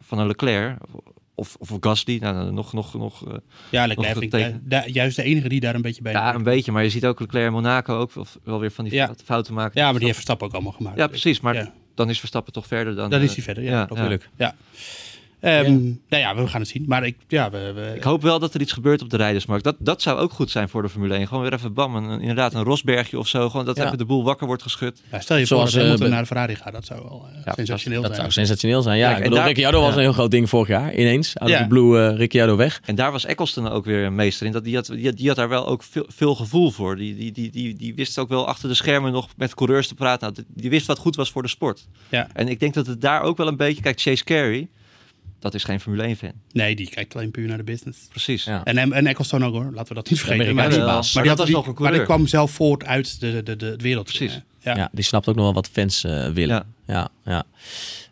[0.00, 0.76] van een Leclerc,
[1.38, 3.34] of, of Gasly, nou, nog, nog, nog eh,
[3.70, 6.02] Ja, Leclerc Nog vind ik tegen- da- da- juist de enige die daar een beetje
[6.02, 6.72] bij ja, een beetje.
[6.72, 9.14] Maar je ziet ook Leclerc en Monaco ook wel- wel weer van die Ja.
[9.24, 9.80] fouten maken.
[9.80, 10.96] Ja, maar die heeft Verstappen ook allemaal gemaakt.
[10.96, 11.40] Ja, precies.
[11.40, 11.72] Maar Ja.
[11.94, 13.10] dan is Verstappen toch verder dan...
[13.10, 13.84] Dan eh, is hij verder, ja.
[13.84, 14.28] klopt.
[14.36, 14.54] ja.
[15.40, 15.62] Ja.
[15.62, 15.72] Ehm,
[16.08, 16.84] Nou ja, we gaan het zien.
[16.86, 19.64] Maar ik, ja, we, we- Ik hoop wel dat er iets gebeurt op de rijdersmarkt.
[19.64, 21.26] Dat, dat zou ook goed zijn voor de Formule 1.
[21.28, 23.50] Gewoon weer even bam, een, inderdaad een Rosbergje of zo.
[23.50, 23.84] Gewoon dat Ja.
[23.84, 25.02] even de boel wakker wordt geschud.
[25.12, 26.72] ja, stel je Zoals, voor dat Hamilton eh, naar de Ferrari gaat.
[26.72, 28.20] Dat zou wel eh, Ja, sensationeel Dat zijn.
[28.20, 28.98] zou sensationeel zijn.
[28.98, 30.94] Ja, ik bedoel, daar- Ricciardo was een heel groot ding vorig jaar.
[30.94, 31.58] Ineens, Ja.
[31.62, 32.80] the blue, eh, Ricciardo weg.
[32.84, 34.52] En daar was Eccleston ook weer een meester in.
[34.52, 36.96] Dat, die, had, die, had- die had daar wel ook veel, veel gevoel voor.
[36.96, 39.94] Die, die, die, die, die wist ook wel achter de schermen nog met coureurs te
[39.94, 40.20] praten.
[40.32, 41.86] Nou, die- die wist wat goed was voor de sport.
[42.08, 42.28] Ja.
[42.32, 43.82] En ik denk dat het daar ook wel een beetje...
[43.82, 44.68] Kijk, Chase Carey,
[45.46, 46.32] dat is geen Formule 1 fan.
[46.52, 47.98] Nee, die kijkt alleen puur naar de business.
[48.10, 48.44] Precies.
[48.44, 48.64] Ja.
[48.64, 50.54] En, en, en Ecclestone ook hoor, laten we dat niet vergeten.
[50.54, 52.84] Maar, die- maar, Maar die dat was die- nog een maar die kwam zelf voort
[52.84, 54.04] uit de, de, de, de wereld.
[54.06, 54.40] Precies.
[54.60, 54.76] Ja.
[54.76, 54.88] Ja.
[54.92, 56.66] die snapt ook nog wel wat fans eh, willen.
[56.86, 56.94] Ja.
[56.94, 57.44] Ja, ja.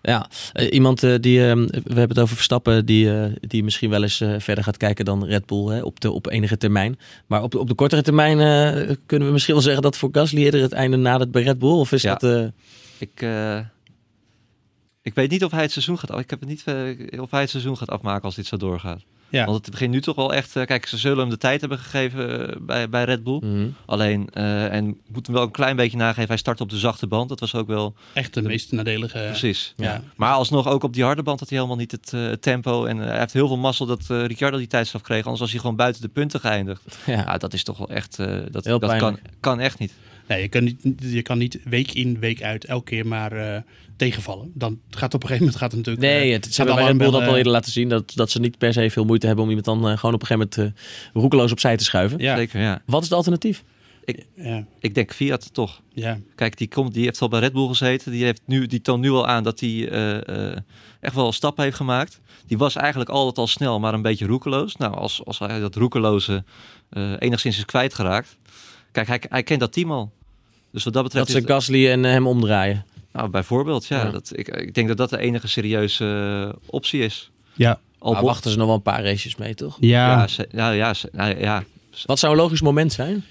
[0.02, 0.28] ja.
[0.52, 4.02] Eh, iemand eh, die, eh, we hebben het over Verstappen, die, eh, die misschien wel
[4.02, 6.98] eens eh, verder gaat kijken dan Red Bull hè, op, de, op enige termijn.
[7.26, 10.08] Maar op de, op de kortere termijn eh, kunnen we misschien wel zeggen dat voor
[10.12, 11.70] Gasly eerder het einde nadert bij Red Bull.
[11.78, 12.14] Of is Ja.
[12.14, 12.22] dat...
[12.36, 12.46] eh,
[12.98, 13.58] Ik, eh,
[15.04, 16.20] ik weet niet of hij het seizoen gaat af.
[16.20, 19.02] Ik heb het niet eh, of hij het seizoen gaat afmaken als dit zo doorgaat.
[19.28, 19.44] Ja.
[19.44, 20.56] Want het begint nu toch wel echt.
[20.56, 23.38] eh, kijk, ze zullen hem de tijd hebben gegeven eh, bij, bij Red Bull.
[23.42, 23.66] mhm.
[23.86, 26.28] Alleen, eh, en ik moet hem wel een klein beetje nageven.
[26.28, 27.28] Hij start op de zachte band.
[27.28, 29.18] Dat was ook wel Echt de meest nadelige.
[29.28, 29.74] precies.
[29.76, 30.02] Ja.
[30.16, 32.84] Maar alsnog ook op die harde band had hij helemaal niet het eh, tempo.
[32.84, 35.22] En hij heeft heel veel mazzel dat eh Ricciardo die tijdstraf kreeg.
[35.22, 36.82] Anders was hij gewoon buiten de punten geëindigd.
[37.06, 37.12] ja.
[37.12, 38.18] Ja, dat is toch wel echt.
[38.18, 39.34] eh, dat Heel dat kan, pijnlijk.
[39.40, 39.92] kan echt niet.
[40.28, 43.60] Nee, je kan, niet, je kan niet week in, week uit elke keer maar eh,
[43.96, 44.50] tegenvallen.
[44.54, 46.06] Dan gaat op een gegeven moment gaat het natuurlijk...
[46.06, 47.88] Nee, eh, het, ze hebben bij Red Bull dat al eerder laten zien.
[47.88, 50.20] Dat, dat ze niet per se veel moeite hebben om iemand dan eh, gewoon op
[50.20, 52.18] een gegeven moment eh, roekeloos opzij te schuiven.
[52.18, 52.82] Ja, Zeker, ja.
[52.86, 53.64] Wat is het alternatief?
[54.36, 55.80] ja, Ik denk Fiat toch.
[55.92, 56.18] ja.
[56.34, 58.12] Kijk, die, komt, die heeft al bij Red Bull gezeten.
[58.12, 60.56] Die, heeft nu, die toont nu al aan dat hij eh, eh,
[61.00, 62.20] echt wel stappen heeft gemaakt.
[62.46, 64.76] Die was eigenlijk altijd al snel, maar een beetje roekeloos.
[64.76, 66.44] Nou, als, als hij dat roekeloze
[66.90, 68.36] eh, enigszins is kwijtgeraakt.
[68.92, 70.12] Kijk, hij, hij kent dat team al.
[70.70, 71.32] Dus wat dat betreft...
[71.32, 72.84] Dat ze Gasly en eh, hem omdraaien.
[73.14, 74.04] Nou, bijvoorbeeld, ja.
[74.04, 74.10] Ja.
[74.10, 76.04] Dat, ik, ik denk dat dat de enige serieuze
[76.52, 77.30] eh, optie is.
[77.54, 77.80] Ja.
[77.98, 79.76] Al wachten ze nog wel een paar races mee, toch?
[79.80, 80.10] Ja.
[80.10, 81.64] Ja, ze- ja, ja, ze- nou, ja.
[82.04, 83.24] Wat zou een logisch moment zijn?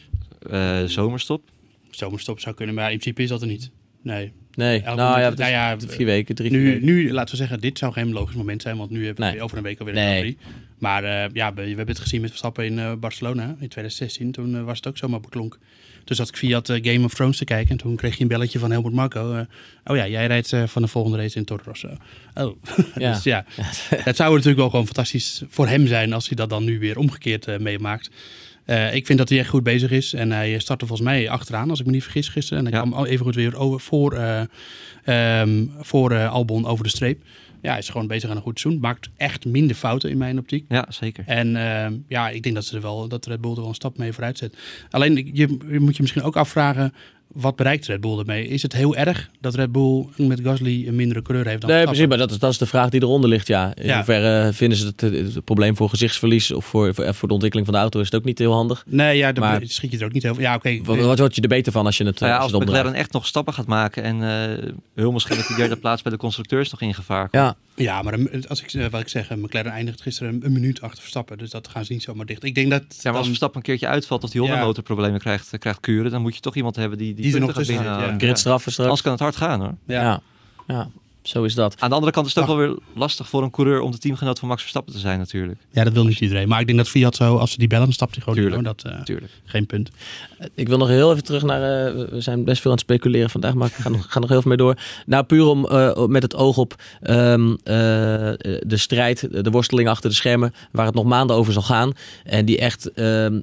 [0.50, 1.44] Eh, zomerstop.
[1.92, 3.72] zomerstop zou kunnen, maar in principe is dat er niet.
[4.02, 4.32] Nee.
[4.56, 6.86] Nee, Elke nou ja, nou ja, vier weken, drie Nu, weken.
[6.86, 9.42] nu, laten we zeggen, dit zou geen logisch moment zijn, want nu hebben we Nee.
[9.42, 10.16] over een week alweer Nee.
[10.16, 10.44] een Prix.
[10.80, 14.32] Maar eh, ja, we, we hebben het gezien met Verstappen in eh, Barcelona in 2016.
[14.32, 15.58] Toen was het ook zomaar beklonk.
[16.04, 18.22] Toen zat ik via het eh, Game of Thrones te kijken en toen kreeg je
[18.22, 19.34] een belletje van Helmut Marco.
[19.34, 19.42] eh,
[19.86, 21.90] oh ja, jij rijdt eh, van de volgende race in Toro Rosso.
[22.34, 22.56] Oh,
[22.96, 23.14] Ja.
[23.14, 23.46] dus ja.
[23.96, 26.98] Het zou natuurlijk wel gewoon fantastisch voor hem zijn als hij dat dan nu weer
[26.98, 28.10] omgekeerd meemaakt.
[28.92, 30.14] Ik vind dat hij echt goed bezig is.
[30.14, 32.66] En hij startte volgens mij achteraan, als ik me niet vergis, gisteren.
[32.66, 32.90] En hij Ja.
[32.90, 34.42] kwam even goed weer over voor, eh,
[35.42, 37.22] ehm, voor Albon over de streep.
[37.64, 38.82] Ja, hij is gewoon bezig aan een goed seizoen.
[38.82, 40.66] Maakt echt minder fouten in mijn optiek.
[40.70, 41.24] Ja, zeker.
[41.28, 43.74] En ehm, ja, ik denk dat ze er wel, dat Red Bull er wel een
[43.74, 44.58] stap mee vooruit zet.
[44.90, 46.94] Alleen, je, je moet je misschien ook afvragen,
[47.34, 48.48] wat bereikt Red Bull ermee?
[48.48, 51.84] Is het heel erg dat Red Bull met Gasly een mindere coureur heeft dan Nee,
[51.86, 53.76] precies, maar dat is, dat is de vraag die eronder ligt, ja.
[53.76, 53.96] In Ja.
[53.96, 57.76] hoeverre vinden ze het, het probleem voor gezichtsverlies of voor, voor, voor de ontwikkeling van
[57.78, 58.84] de auto is het ook niet heel handig.
[58.88, 60.80] Nee, ja, daar Maar- schiet je er ook niet heel Ja, oké.
[60.84, 62.52] Wat, wat word je er beter van als je het, eh, Nou ja, als als
[62.54, 62.70] je het?
[62.78, 66.12] McLaren echt nog stappen gaat maken en eh, heel misschien dat die derde plaats bij
[66.12, 67.44] de constructeurs nog in gevaar komt.
[67.44, 68.18] Ja, Ja, maar
[68.48, 71.38] als ik, eh, wat ik zeg, eh, McLaren eindigt gisteren een, een minuut achter Verstappen.
[71.38, 72.44] Dus dat gaan ze niet zomaar dicht.
[72.44, 74.64] Ik denk dat Ja, maar als Verstappen een keertje uitvalt of die Honda Ja.
[74.66, 77.40] motorproblemen krijgt, eh, krijgt kuren, dan moet je toch iemand hebben die die, Die er
[77.40, 78.18] punten nog gaat tussen zit, ja.
[78.18, 78.90] gridstraffen straks.
[78.90, 79.74] Anders kan het hard gaan hoor.
[79.88, 80.02] ja.
[80.02, 80.22] Ja.
[80.68, 80.90] ja,
[81.22, 81.76] zo is dat.
[81.80, 82.56] Aan de andere kant is het ook Ach.
[82.58, 85.60] wel weer lastig voor een coureur om de teamgenoot van Max Verstappen te zijn natuurlijk.
[85.72, 86.48] ja, dat wil niet iedereen.
[86.48, 88.66] Maar ik denk dat Fiat zo, als ze die bellen, dan stapt hij gewoon Tuurlijk.
[88.66, 88.74] hoor.
[88.76, 89.32] Dat, eh, Natuurlijk.
[89.46, 89.90] geen punt.
[90.56, 91.88] Ik wil nog heel even terug naar.
[91.88, 94.30] eh, we zijn best veel aan het speculeren vandaag, maar ik ga nog, ga nog
[94.30, 94.78] heel veel mee door.
[95.06, 97.56] Nou, puur om eh, met het oog op ehm, eh,
[98.62, 101.92] de strijd, de worsteling achter de schermen, waar het nog maanden over zal gaan.
[102.24, 102.92] En die echt.
[102.92, 103.42] ehm,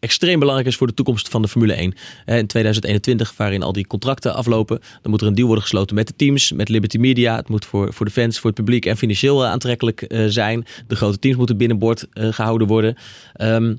[0.00, 1.94] Extreem belangrijk is voor de toekomst van de Formule 1.
[2.24, 5.94] Hè, In 2021, waarin al die contracten aflopen, dan moet er een deal worden gesloten
[5.94, 7.36] met de teams, met Liberty Media.
[7.36, 10.66] Het moet voor, voor de fans, voor het publiek en financieel eh, aantrekkelijk eh, zijn.
[10.86, 12.96] De grote teams moeten binnenboord eh, gehouden worden.
[13.32, 13.74] Ehm,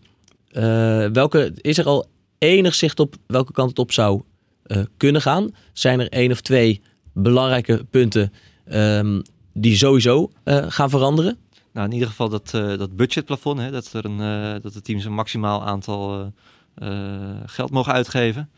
[0.51, 2.07] eh, welke, is er al
[2.37, 4.21] enig zicht op welke kant het op zou
[4.63, 5.55] eh, kunnen gaan?
[5.73, 6.81] Zijn er één of twee
[7.13, 8.33] belangrijke punten
[8.65, 9.21] ehm,
[9.53, 11.37] die sowieso eh, gaan veranderen?
[11.73, 14.81] Nou, in ieder geval dat, eh, dat budgetplafond, hè, dat, er een, eh, dat de
[14.81, 16.31] teams een maximaal aantal
[16.75, 18.49] eh, geld mogen uitgeven.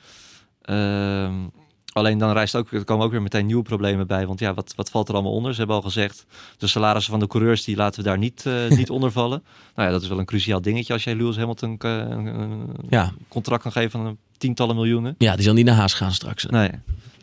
[1.93, 4.27] Alleen dan rijst ook, er komen ook weer meteen nieuwe problemen bij.
[4.27, 5.51] Want ja, wat, wat valt er allemaal onder?
[5.51, 6.25] Ze hebben al gezegd,
[6.57, 9.43] de salarissen van de coureurs, die laten we daar niet, eh, niet onder vallen.
[9.75, 12.69] Nou ja, dat is wel een cruciaal dingetje als jij Lewis Hamilton eh, een, een
[12.89, 15.15] Ja, contract kan geven van een tientallen miljoenen.
[15.17, 16.45] ja die zal niet naar Haas gaan straks.
[16.45, 16.69] Nee.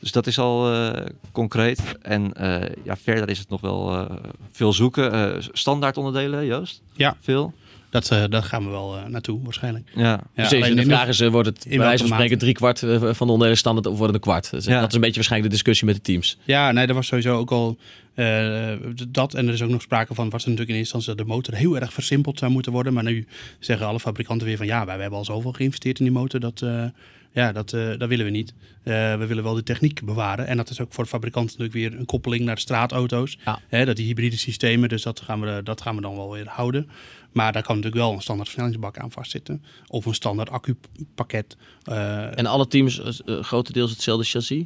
[0.00, 1.82] Dus dat is al eh, concreet.
[2.02, 4.16] En eh, ja, verder is het nog wel eh,
[4.52, 5.12] veel zoeken.
[5.12, 6.82] Eh, standaard onderdelen, Joost?
[6.92, 7.16] Ja.
[7.20, 7.52] Veel?
[7.91, 9.91] Dat, eh, daar gaan we wel eh, naartoe waarschijnlijk.
[9.95, 10.03] Ja.
[10.03, 12.38] Ja, Precies, alleen en de vraag is, eh, wordt het in bij wijze van spreken
[12.38, 14.51] drie kwart van de onderdelen standaard of worden een kwart?
[14.51, 14.80] Dus Ja.
[14.80, 16.38] Dat is een beetje waarschijnlijk de discussie met de teams.
[16.45, 17.78] Ja, nee, er was sowieso ook al
[18.14, 18.72] eh,
[19.09, 19.34] dat.
[19.34, 21.34] En er is ook nog sprake van, was er natuurlijk in eerste instantie dat de
[21.34, 22.93] motor heel erg versimpeld zou moeten worden.
[22.93, 23.26] Maar nu
[23.59, 26.62] zeggen alle fabrikanten weer van, ja, wij hebben al zoveel geïnvesteerd in die motor, dat,
[26.62, 26.84] eh,
[27.32, 28.54] ja, dat, eh, dat willen we niet.
[28.82, 30.46] Eh, we willen wel de techniek bewaren.
[30.46, 33.38] En dat is ook voor de fabrikanten natuurlijk weer een koppeling naar de straatauto's.
[33.44, 33.60] Ja.
[33.68, 36.48] Hè, dat die hybride systemen, dus dat gaan, we, dat gaan we dan wel weer
[36.48, 36.88] houden.
[37.32, 39.62] Maar daar kan natuurlijk wel een standaard versnellingsbak aan vastzitten.
[39.86, 41.56] Of een standaard accupakket.
[41.84, 44.64] Eh, En alle teams grotendeels hetzelfde chassis?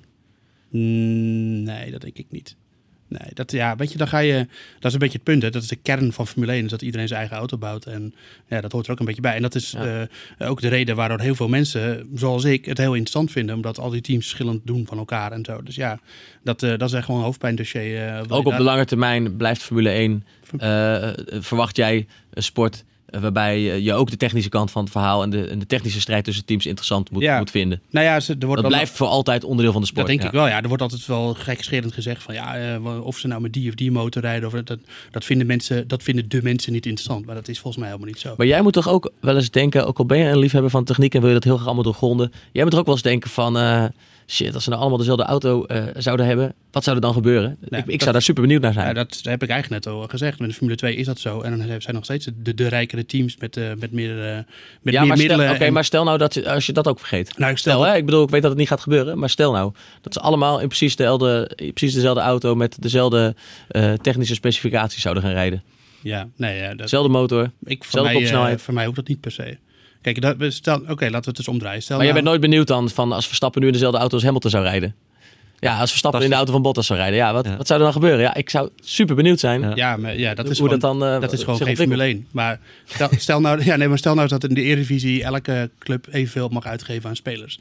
[0.71, 2.57] Mm, Nee, dat denk ik niet.
[3.09, 4.35] Nee, dat, ja, weet je, dan ga je,
[4.75, 5.43] dat is een beetje het punt.
[5.43, 5.51] Hè.
[5.51, 7.85] Dat is de kern van Formule 1, is dat iedereen zijn eigen auto bouwt.
[7.87, 8.15] En
[8.49, 9.35] ja, dat hoort er ook een beetje bij.
[9.35, 10.09] En dat is Ja.
[10.39, 13.55] eh, ook de reden waardoor heel veel mensen, zoals ik, het heel interessant vinden.
[13.55, 15.63] Omdat al die teams verschillend doen van elkaar en zo.
[15.63, 15.99] Dus ja,
[16.43, 18.07] dat, eh, dat is echt gewoon een hoofdpijndossier.
[18.09, 20.25] eh, Ook op de lange termijn blijft Formule 1.
[20.59, 22.85] eh, eh, verwacht jij een sport
[23.21, 26.01] waarbij je- je ook de technische kant van het verhaal en de, en de technische
[26.01, 27.39] strijd tussen teams interessant moet, Ja.
[27.39, 27.81] moet vinden?
[27.91, 30.01] Nou ja, ze, er wordt Dat dan- blijft voor altijd onderdeel van de sport.
[30.07, 30.27] Dat denk Ja.
[30.27, 30.63] ik wel, ja.
[30.63, 33.75] Er wordt altijd wel gekscherend gezegd van ja, eh, of ze nou met die of
[33.75, 34.47] die motor rijden.
[34.49, 34.79] Of dat,
[35.11, 37.27] dat, vinden mensen, dat vinden de mensen niet interessant.
[37.27, 38.35] Maar dat is volgens mij helemaal niet zo.
[38.37, 40.85] Maar jij moet toch ook wel eens denken, ook al ben je een liefhebber van
[40.85, 42.33] techniek en wil je dat heel graag allemaal doorgronden.
[42.53, 43.85] Jij moet er ook wel eens denken van, eh,
[44.27, 47.57] shit, als ze nou allemaal dezelfde auto eh, zouden hebben, wat zou er dan gebeuren?
[47.69, 48.87] ik ik dat- zou daar super benieuwd naar zijn.
[48.87, 50.39] Ja, dat heb ik eigenlijk net al gezegd.
[50.39, 51.41] Met de Formule 2 is dat zo.
[51.41, 54.37] En dan zijn nog steeds de, de rijkere teams met, eh, met meer, eh,
[54.83, 55.55] met ja, meer maar stel, middelen.
[55.55, 57.39] oké, en- maar stel nou dat je- als je dat ook vergeet.
[57.39, 59.31] nou, ik stel, Stel, hè, ik bedoel, ik weet dat het niet gaat gebeuren, maar
[59.31, 63.35] stel nou dat ze allemaal in precies, dezelfde, in precies dezelfde auto met dezelfde
[64.03, 65.63] technische specificaties zouden gaan rijden.
[66.03, 67.51] Ja, nee, ja, dat, Dezelfde motor.
[67.65, 68.63] ik, voor, mij, kopsnelheid.
[68.63, 69.57] voor mij hoeft dat niet per se.
[70.05, 71.83] Kijk, dat, stel, oké, laten we het eens omdraaien.
[71.83, 74.15] Stel Maar jij nou- bent nooit benieuwd dan van als Verstappen nu in dezelfde auto
[74.15, 74.95] als Hamilton zou rijden.
[75.59, 77.19] Ja, als Verstappen in de auto van Bottas zou rijden.
[77.19, 77.57] Ja, wat, Ja.
[77.57, 78.21] wat zou er dan gebeuren?
[78.21, 79.61] Ja, ik zou super benieuwd zijn.
[79.61, 79.73] Ja.
[79.75, 81.99] Ja, maar, ja, dat is hoe gewoon, dat dan, eh, dat is gewoon geen ontwikkelt.
[81.99, 82.27] Formule 1.
[82.31, 86.07] Maar stel, stel, nou, ja, nee, maar stel nou dat in de Eredivisie elke club
[86.11, 87.59] evenveel mag uitgeven aan spelers.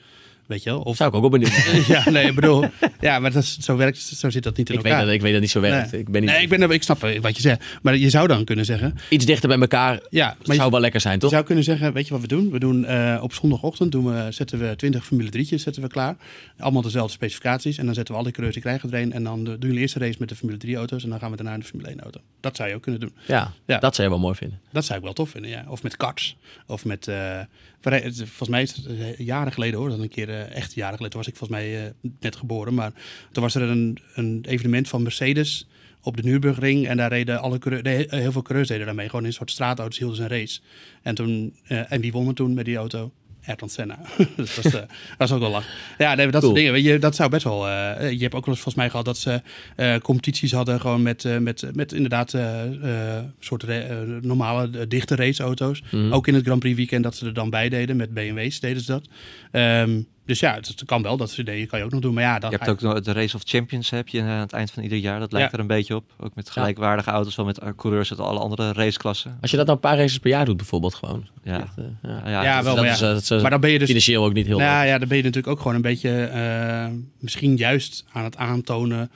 [0.47, 0.79] Weet je wel?
[0.81, 2.65] Of, Zou ik ook wel benieuwd ja, nee, ik bedoel,
[2.99, 5.05] ja, maar dat is, zo, werkt, zo zit dat niet in ik, weet elkaar.
[5.05, 5.91] dat, ik weet dat niet zo werkt.
[5.91, 6.01] Nee.
[6.01, 7.63] Ik ben niet Nee, ik, ben, ik snap wat je zegt.
[7.81, 9.99] Maar je zou dan kunnen zeggen, iets dichter bij elkaar.
[10.09, 11.29] ja, maar je, zou wel lekker zijn, je toch?
[11.31, 12.51] zou kunnen zeggen, weet je wat we doen?
[12.51, 16.15] We doen eh, op zondagochtend doen we, zetten we 20 Formule 3'tjes zetten we klaar.
[16.57, 17.77] Allemaal dezelfde specificaties.
[17.77, 19.13] En dan zetten we al die coureurs die krijgen er een.
[19.13, 21.03] En dan eh, doen we de eerste race met de Formule 3 auto's.
[21.03, 22.19] En dan gaan we daarna in de Formule 1 auto.
[22.39, 23.13] Dat zou je ook kunnen doen.
[23.27, 23.77] Ja, Ja.
[23.79, 24.59] dat zou je wel mooi vinden.
[24.71, 25.65] Dat zou ik wel tof vinden, ja.
[25.67, 26.35] Of met karts.
[26.67, 27.07] Of met...
[27.07, 27.39] eh,
[27.83, 29.89] volgens mij is het eh, jaren geleden hoor.
[29.89, 31.17] Dat een keer, eh, echt jaren geleden.
[31.17, 32.73] Was ik volgens mij eh, net geboren.
[32.73, 32.93] Maar
[33.31, 35.67] toen was er een, een evenement van Mercedes
[36.01, 36.87] op de Nürburgring.
[36.87, 37.59] En daar reden alle
[38.07, 39.05] heel veel coureurs deden daarmee.
[39.05, 40.59] Gewoon in een soort straatauto's hielden ze een race.
[41.01, 43.11] En, toen, en wie won er toen met die auto?
[43.47, 43.99] Ayrton Senna.
[44.35, 44.87] dat, was, eh, dat
[45.17, 45.65] was ook wel lach.
[45.97, 46.43] Ja, nee, dat Cool.
[46.43, 46.71] soort dingen.
[46.71, 47.67] Weet je, dat zou best wel...
[47.67, 49.41] eh, je hebt ook wel eens volgens mij gehad dat ze
[49.75, 50.79] eh, competities hadden.
[50.81, 52.35] Gewoon met, met, met inderdaad
[53.39, 53.65] soort
[54.21, 55.81] normale dichte raceauto's.
[55.91, 56.13] Mhm.
[56.13, 57.95] Ook in het Grand Prix weekend dat ze er dan bij deden.
[57.95, 59.07] Met BMW's deden ze dat.
[59.51, 61.17] Ehm, dus ja, het, kan wel.
[61.17, 62.13] Dat soort dingen kan je ook nog doen.
[62.13, 64.39] Maar ja, dan Je hebt ook nog de Race of Champions heb je eh, aan
[64.39, 65.19] het eind van ieder jaar.
[65.19, 65.53] Dat lijkt Ja.
[65.53, 66.11] er een beetje op.
[66.19, 69.37] Ook met gelijkwaardige auto's, wel met eh, coureurs uit alle andere raceklassen.
[69.41, 71.27] Als je dat nou een paar races per jaar doet bijvoorbeeld gewoon.
[71.43, 71.83] Ja, Echt, eh,
[72.25, 72.43] ja.
[72.43, 73.13] ja, wel, dat maar is, ja.
[73.13, 74.87] dat is, Maar dan ben je dus financieel ook niet heel Nou leuk.
[74.87, 76.87] ja, dan ben je natuurlijk ook gewoon een beetje eh,
[77.19, 79.11] misschien juist aan het aantonen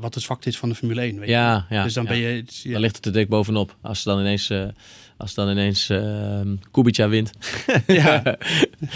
[0.00, 1.18] wat het zwakte is van de Formule 1.
[1.18, 1.34] Weet je?
[1.34, 1.82] Ja, ja.
[1.82, 2.08] dus dan ja.
[2.10, 2.26] ben je...
[2.36, 2.72] het- ja.
[2.72, 3.76] Dan ligt het er dik bovenop.
[3.82, 4.64] Als dan ineens, eh
[5.16, 6.40] als dan ineens eh,
[6.70, 7.30] Kubica wint,
[7.86, 8.22] ja.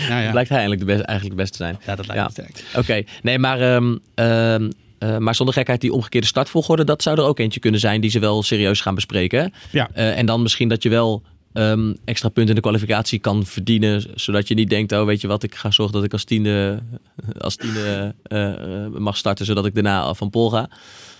[0.09, 0.31] Nou ja.
[0.31, 1.79] blijkt hij eigenlijk de, beste, eigenlijk de beste te zijn.
[1.87, 2.64] ja, dat lijkt me sterk.
[2.77, 4.68] Oké, nee, maar, ehm, ehm,
[5.01, 8.11] eh, maar zonder gekheid, die omgekeerde startvolgorde, dat zou er ook eentje kunnen zijn die
[8.11, 9.53] ze wel serieus gaan bespreken.
[9.71, 9.91] Ja.
[9.93, 14.05] Eh, en dan misschien dat je wel ehm, extra punten in de kwalificatie kan verdienen,
[14.14, 16.79] zodat je niet denkt, oh weet je wat, ik ga zorgen dat ik als tiende,
[17.39, 20.68] als tiende eh, mag starten, zodat ik daarna van Pol ga.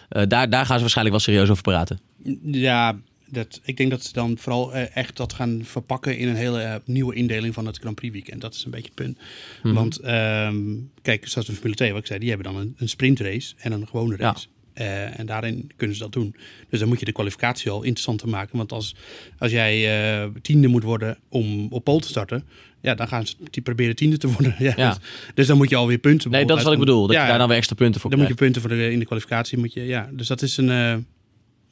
[0.09, 2.01] Daar, daar gaan ze waarschijnlijk wel serieus over praten.
[2.43, 2.97] Ja,
[3.33, 6.61] dat, ik denk dat ze dan vooral eh, echt dat gaan verpakken in een hele
[6.61, 8.41] eh, nieuwe indeling van het Grand Prix weekend.
[8.41, 9.19] Dat is een beetje het punt.
[9.63, 9.75] Mhm.
[9.75, 10.57] Want ehm,
[11.03, 13.73] kijk, zoals de Formule 2, wat ik zei, die hebben dan een, een sprintrace en
[13.73, 14.25] een gewone Ja.
[14.25, 14.47] race.
[14.73, 16.35] Eh, en daarin kunnen ze dat doen.
[16.69, 18.57] Dus dan moet je de kwalificatie al interessanter maken.
[18.57, 18.95] Want als,
[19.39, 22.45] als jij tiende moet worden om op pole te starten,
[22.81, 24.55] ja, dan gaan ze die proberen tiende te worden.
[24.59, 24.89] ja, Ja.
[24.89, 24.99] Dus,
[25.35, 26.31] dus dan moet je alweer punten.
[26.31, 27.07] Nee, dat is wat ik bedoel.
[27.07, 28.53] Dat uit- je daar dan weer extra punten voor dan moet je krijgt.
[28.55, 29.59] punten voor de, in de kwalificatie.
[29.59, 30.09] Moet je, ja.
[30.13, 31.07] Dus dat is een.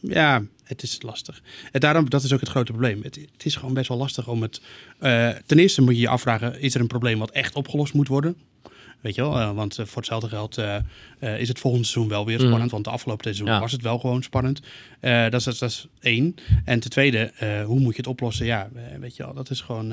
[0.00, 1.42] ja, het is lastig.
[1.72, 3.02] En daarom, dat is ook het grote probleem.
[3.02, 4.60] Het, het is gewoon best wel lastig om het.
[4.98, 8.08] eh, ten eerste moet je je afvragen: is er een probleem wat echt opgelost moet
[8.08, 8.36] worden?
[9.00, 10.58] Weet je wel, eh, want eh, voor hetzelfde geld
[11.38, 12.46] is het volgende seizoen wel weer Mhm.
[12.46, 12.70] spannend.
[12.70, 13.60] Want de afgelopen seizoen Ja.
[13.60, 14.60] was het wel gewoon spannend.
[15.00, 16.34] Dat, is, dat, is- één.
[16.64, 17.32] En ten tweede,
[17.66, 18.46] hoe moet je het oplossen?
[18.46, 18.68] Ja,
[19.00, 19.88] weet je wel, dat is gewoon.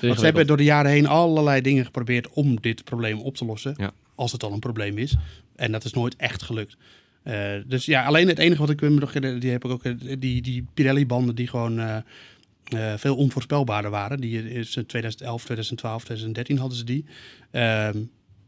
[0.00, 3.44] want ze hebben door de jaren heen allerlei dingen geprobeerd om dit probleem op te
[3.44, 3.74] lossen.
[3.76, 3.90] Ja.
[4.14, 5.14] als het al een probleem is.
[5.56, 6.76] En dat is nooit echt gelukt.
[7.22, 9.92] Eh, dus ja, alleen het enige wat ik me nog die heb ik ook, eh,
[10.18, 14.20] die, die Pirelli-banden die gewoon eh, veel onvoorspelbaarder waren.
[14.20, 17.04] Die is in 2011, 2012, 2013 hadden ze die.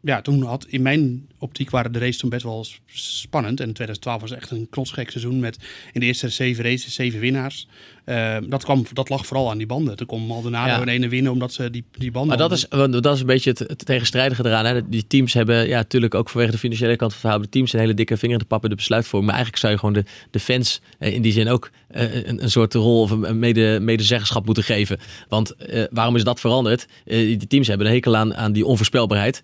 [0.05, 3.61] Ja, toen had in mijn optiek waren de races toen best wel spannend.
[3.61, 5.59] En 2012 was echt een knotsgek seizoen met
[5.93, 7.69] in de eerste zeven races zeven winnaars.
[8.05, 9.97] Ehm, dat, kwam, dat lag vooral aan die banden.
[9.97, 10.81] Toen kon Maldonado Ja.
[10.81, 12.91] in ene winnen omdat ze die, die banden Maar dat is, hadden.
[12.91, 14.65] want dat is een beetje het, het tegenstrijdige eraan.
[14.65, 14.89] Hè?
[14.89, 17.57] Die teams hebben, ja, natuurlijk ook vanwege de financiële kant van het verhaal, hebben de
[17.59, 19.31] teams een hele dikke vinger in de pap in de besluitvorming.
[19.33, 22.43] Maar eigenlijk zou je gewoon de, de fans eh, in die zin ook eh, een,
[22.43, 24.99] een soort rol of een mede, medezeggenschap moeten geven.
[25.29, 26.87] Want eh, waarom is dat veranderd?
[27.05, 29.43] Die teams hebben een hekel aan, aan die onvoorspelbaarheid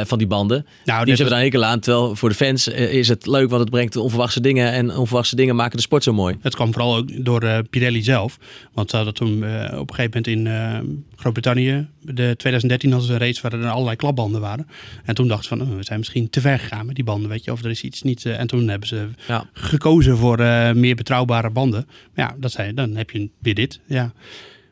[0.00, 0.66] eh, van die banden.
[0.84, 1.80] Nou, net hebben daar een hekel aan.
[1.80, 4.72] Terwijl voor de fans eh, is het leuk, want het brengt onverwachte dingen.
[4.72, 6.36] En onverwachte dingen maken de sport zo mooi.
[6.40, 8.38] Het kwam vooral ook door eh, Pirelli zelf.
[8.72, 9.36] Want ze hadden toen
[9.78, 13.96] op een gegeven moment in Groot-Brittannië, de 2013 hadden ze een race waar er allerlei
[13.96, 14.66] klapbanden waren.
[15.04, 17.30] En toen dachten ze van, oh, we zijn misschien te ver gegaan met die banden,
[17.30, 17.52] weet je.
[17.52, 18.24] Of er is iets niet...
[18.26, 19.44] en toen hebben ze Ja.
[19.52, 20.38] gekozen voor
[20.74, 21.86] meer betrouwbare banden.
[22.14, 23.80] Maar ja, dat zei, dan heb je weer dit.
[23.86, 24.12] Ja.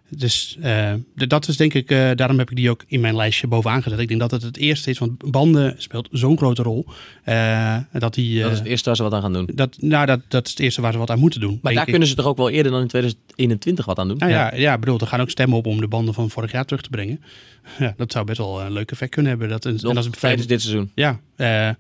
[0.09, 3.47] Dus eh, dat is denk ik, eh, daarom heb ik die ook in mijn lijstje
[3.47, 3.99] bovenaan gezet.
[3.99, 6.87] Ik denk dat het het eerste is, want banden speelt zo'n grote rol.
[7.25, 9.49] eh, dat die, Dat is het eerste waar ze wat aan gaan doen.
[9.55, 11.59] dat, nou, dat, dat is het eerste waar ze wat aan moeten doen.
[11.63, 11.91] Maar daar ik.
[11.91, 14.19] kunnen ze toch ook wel eerder dan in 2021 wat aan doen?
[14.19, 14.75] Nou ja, ja.
[14.75, 16.91] ik bedoel, er gaan ook stemmen op om de banden van vorig jaar terug te
[16.91, 17.21] brengen.
[17.79, 19.49] Ja, dat zou best wel een leuk effect kunnen hebben.
[19.49, 20.91] Dat, en, Nog en dat is tijdens dit seizoen.
[20.95, 21.71] Ja, eh,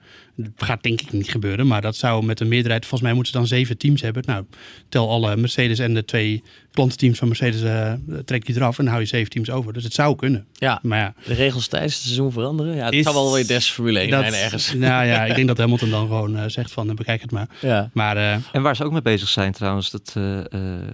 [0.56, 1.66] gaat denk ik niet gebeuren.
[1.66, 4.22] Maar dat zou met een meerderheid, volgens mij moeten ze dan zeven teams hebben.
[4.26, 4.44] Nou,
[4.88, 6.42] tel alle Mercedes en de twee
[6.72, 7.92] klantenteams van Mercedes, eh
[8.24, 9.72] trek die eraf en dan hou je zeven teams over.
[9.72, 10.46] Dus het zou kunnen.
[10.52, 12.74] Ja, Maar ja, de regels tijdens het seizoen veranderen.
[12.74, 14.72] Ja, het Is- zou wel weer des Formule 1 dat, zijn ergens.
[14.74, 17.48] Nou ja, ik denk dat Hamilton dan gewoon eh, zegt van bekijk het maar.
[17.60, 17.90] Ja.
[17.92, 20.88] Maar eh, En waar ze ook mee bezig zijn trouwens, dat, eh, eh,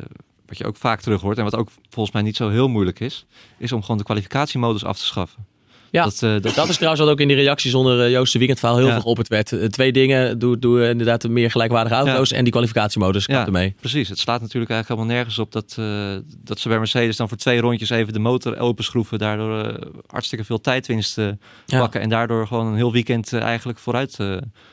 [0.47, 3.01] wat je ook vaak terug hoort en wat ook volgens mij niet zo heel moeilijk
[3.01, 3.27] is,
[3.59, 5.47] is om gewoon de kwalificatiemodus af te schaffen.
[5.93, 8.33] Ja, dat, eh, dat, Dat is trouwens wat ook in die reacties onder eh, Joost
[8.33, 8.93] de Weekendverhaal heel Ja.
[8.93, 9.53] veel geopperd werd.
[9.53, 10.39] Eh, twee dingen.
[10.39, 13.27] Doe, doe inderdaad meer gelijkwaardige auto's en die kwalificatiemodus.
[13.27, 13.47] Ja.
[13.47, 13.75] ermee.
[13.81, 15.75] Precies, het slaat natuurlijk eigenlijk helemaal nergens op dat,
[16.45, 20.61] dat ze bij Mercedes dan voor twee rondjes even de motor openschroeven, daardoor hartstikke veel
[20.61, 21.19] tijdwinst
[21.67, 24.17] pakken en daardoor gewoon een heel weekend eigenlijk vooruit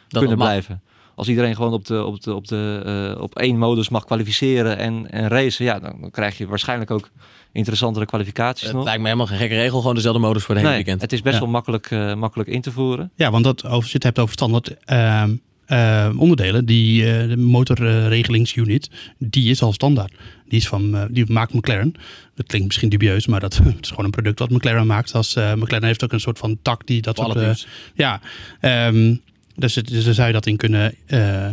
[0.08, 0.82] kunnen blijven.
[1.20, 2.82] Als iedereen gewoon op, de, op, de, op, de,
[3.16, 6.92] eh, op één modus mag kwalificeren en, en racen, ja, dan, dan krijg je waarschijnlijk
[6.92, 7.10] ook
[7.52, 8.84] interessantere kwalificaties Het nog.
[8.84, 9.80] lijkt me helemaal geen gekke regel.
[9.80, 11.02] Gewoon dezelfde modus voor het hele Nee, weekend.
[11.02, 11.42] het is best Ja.
[11.42, 13.12] wel makkelijk, eh, makkelijk in te voeren.
[13.16, 17.38] Ja, want dat, als je het hebt over standaard ehm, eh, onderdelen, die eh, de
[17.38, 20.14] motorregelingsunit, die is al standaard.
[20.48, 21.94] Die, is van, eh, die maakt McLaren.
[22.36, 25.14] Dat klinkt misschien dubieus, maar dat het is gewoon een product wat McLaren maakt.
[25.14, 28.20] Als, eh, McLaren heeft ook een soort van tak die dat soort, ja,
[28.60, 29.16] ehm,
[29.60, 31.48] dus, het- dus daar zou je dat in kunnen eh,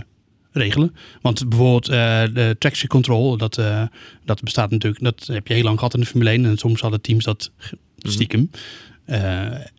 [0.52, 0.94] regelen.
[1.22, 3.82] Want bijvoorbeeld eh, de traction control, dat, eh,
[4.24, 6.44] dat bestaat natuurlijk, dat heb je heel lang gehad in de Formule 1.
[6.44, 8.50] En soms hadden teams dat ge- stiekem.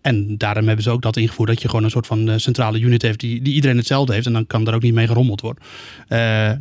[0.01, 3.01] En daarom hebben ze ook dat ingevoerd dat je gewoon een soort van centrale unit
[3.01, 4.25] heeft die, die iedereen hetzelfde heeft.
[4.25, 5.63] En dan kan er ook niet mee gerommeld worden.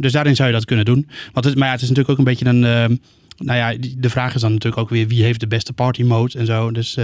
[0.00, 1.08] Dus daarin zou je dat kunnen doen.
[1.32, 3.00] Want het, maar ja, het is natuurlijk ook een beetje een.
[3.38, 6.38] nou ja, de vraag is dan natuurlijk ook weer wie heeft de beste party mode
[6.38, 6.70] en zo.
[6.70, 6.96] Dus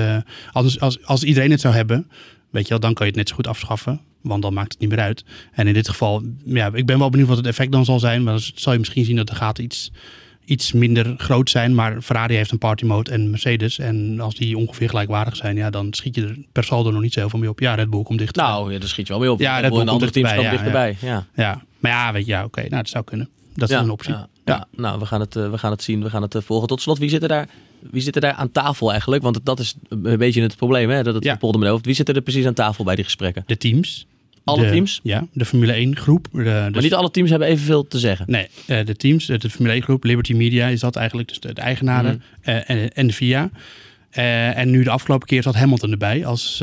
[0.52, 2.06] als, als, als iedereen het zou hebben,
[2.52, 4.00] weet je wel, dan kan je het net zo goed afschaffen.
[4.20, 5.24] Want dan maakt het niet meer uit.
[5.52, 8.22] En in dit geval, ja, ik ben wel benieuwd wat het effect dan zal zijn.
[8.22, 9.90] Maar dan zal je misschien zien dat de gaten iets,
[10.44, 11.74] iets minder groot zijn.
[11.74, 13.78] Maar Ferrari heeft een party mode en Mercedes.
[13.78, 17.12] En als die ongeveer gelijkwaardig zijn, ja, dan schiet je er per saldo nog niet
[17.12, 17.60] zo heel veel mee op.
[17.60, 18.36] Ja, Red Bull komt dicht.
[18.36, 19.40] Nou, ja, daar schiet je wel mee op.
[19.40, 20.96] Ja, Red Bull en andere teams komen dichterbij.
[21.00, 21.26] Ja.
[21.34, 21.62] ja.
[21.78, 23.28] Maar ja, weet je, ja, oké, nou, dat zou kunnen.
[23.54, 24.14] Dat is Ja, een optie.
[24.44, 26.02] Ja, nou, we gaan, het, eh, we gaan het zien.
[26.02, 26.68] We gaan het eh, volgen.
[26.68, 27.48] Tot slot, wie zit er daar,
[27.90, 29.22] wie zit er daar aan tafel eigenlijk?
[29.22, 31.02] Want dat is een beetje het probleem, hè?
[31.02, 31.36] dat het Ja.
[31.36, 31.84] polder met hoofd.
[31.86, 33.42] Wie zit er precies aan tafel bij die gesprekken?
[33.46, 34.06] De teams.
[34.44, 35.00] Alle De- teams?
[35.02, 36.28] Ja, de Formule 1 groep.
[36.32, 38.24] De, Maar dus- niet alle teams hebben evenveel te zeggen.
[38.28, 41.52] Nee, eh, de teams, de Formule 1 groep, Liberty Media is dat eigenlijk, dus de,
[41.52, 42.50] de eigenaren Mhm.
[42.50, 43.50] eh, en, en de VIA.
[44.10, 46.62] Eh, en nu de afgelopen keer zat Hamilton erbij als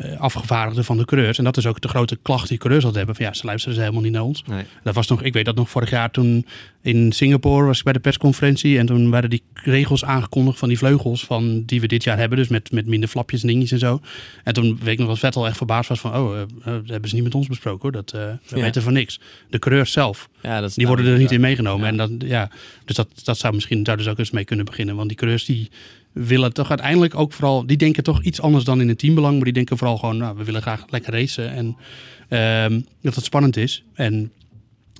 [0.00, 1.38] eh, eh, afgevaardigde van de coureurs.
[1.38, 3.24] En dat is ook de grote klacht die coureurs altijd hebben.
[3.24, 4.42] Van ja, ze luisteren ze helemaal niet naar ons.
[4.46, 4.64] Nee.
[4.82, 6.46] Dat was nog, ik weet dat nog vorig jaar toen
[6.82, 8.78] in Singapore was ik bij de persconferentie.
[8.78, 12.38] En toen werden die regels aangekondigd van die vleugels van, die we dit jaar hebben.
[12.38, 14.00] Dus met, met minder flapjes en dingetjes en zo.
[14.44, 16.88] En toen weet ik nog dat Vettel echt verbaasd was van, oh, eh, eh, dat
[16.88, 17.92] hebben ze niet met ons besproken hoor.
[17.92, 18.62] Dat, eh we Ja.
[18.62, 19.20] weten van niks.
[19.50, 20.28] De coureurs zelf.
[20.42, 21.48] Ja, dat is Die worden er niet in mee.
[21.48, 21.84] meegenomen.
[21.84, 21.90] Ja.
[21.90, 22.50] En dat, ja,
[22.84, 24.96] dus dat, dat zou misschien zouden ze ook eens mee kunnen beginnen.
[24.96, 25.70] Want die coureurs die
[26.12, 27.66] willen toch uiteindelijk ook vooral...
[27.66, 29.34] Die denken toch iets anders dan in het teambelang.
[29.34, 31.50] Maar die denken vooral gewoon, nou, we willen graag lekker racen.
[31.50, 31.76] En
[32.28, 33.84] ehm, dat het spannend is.
[33.94, 34.32] En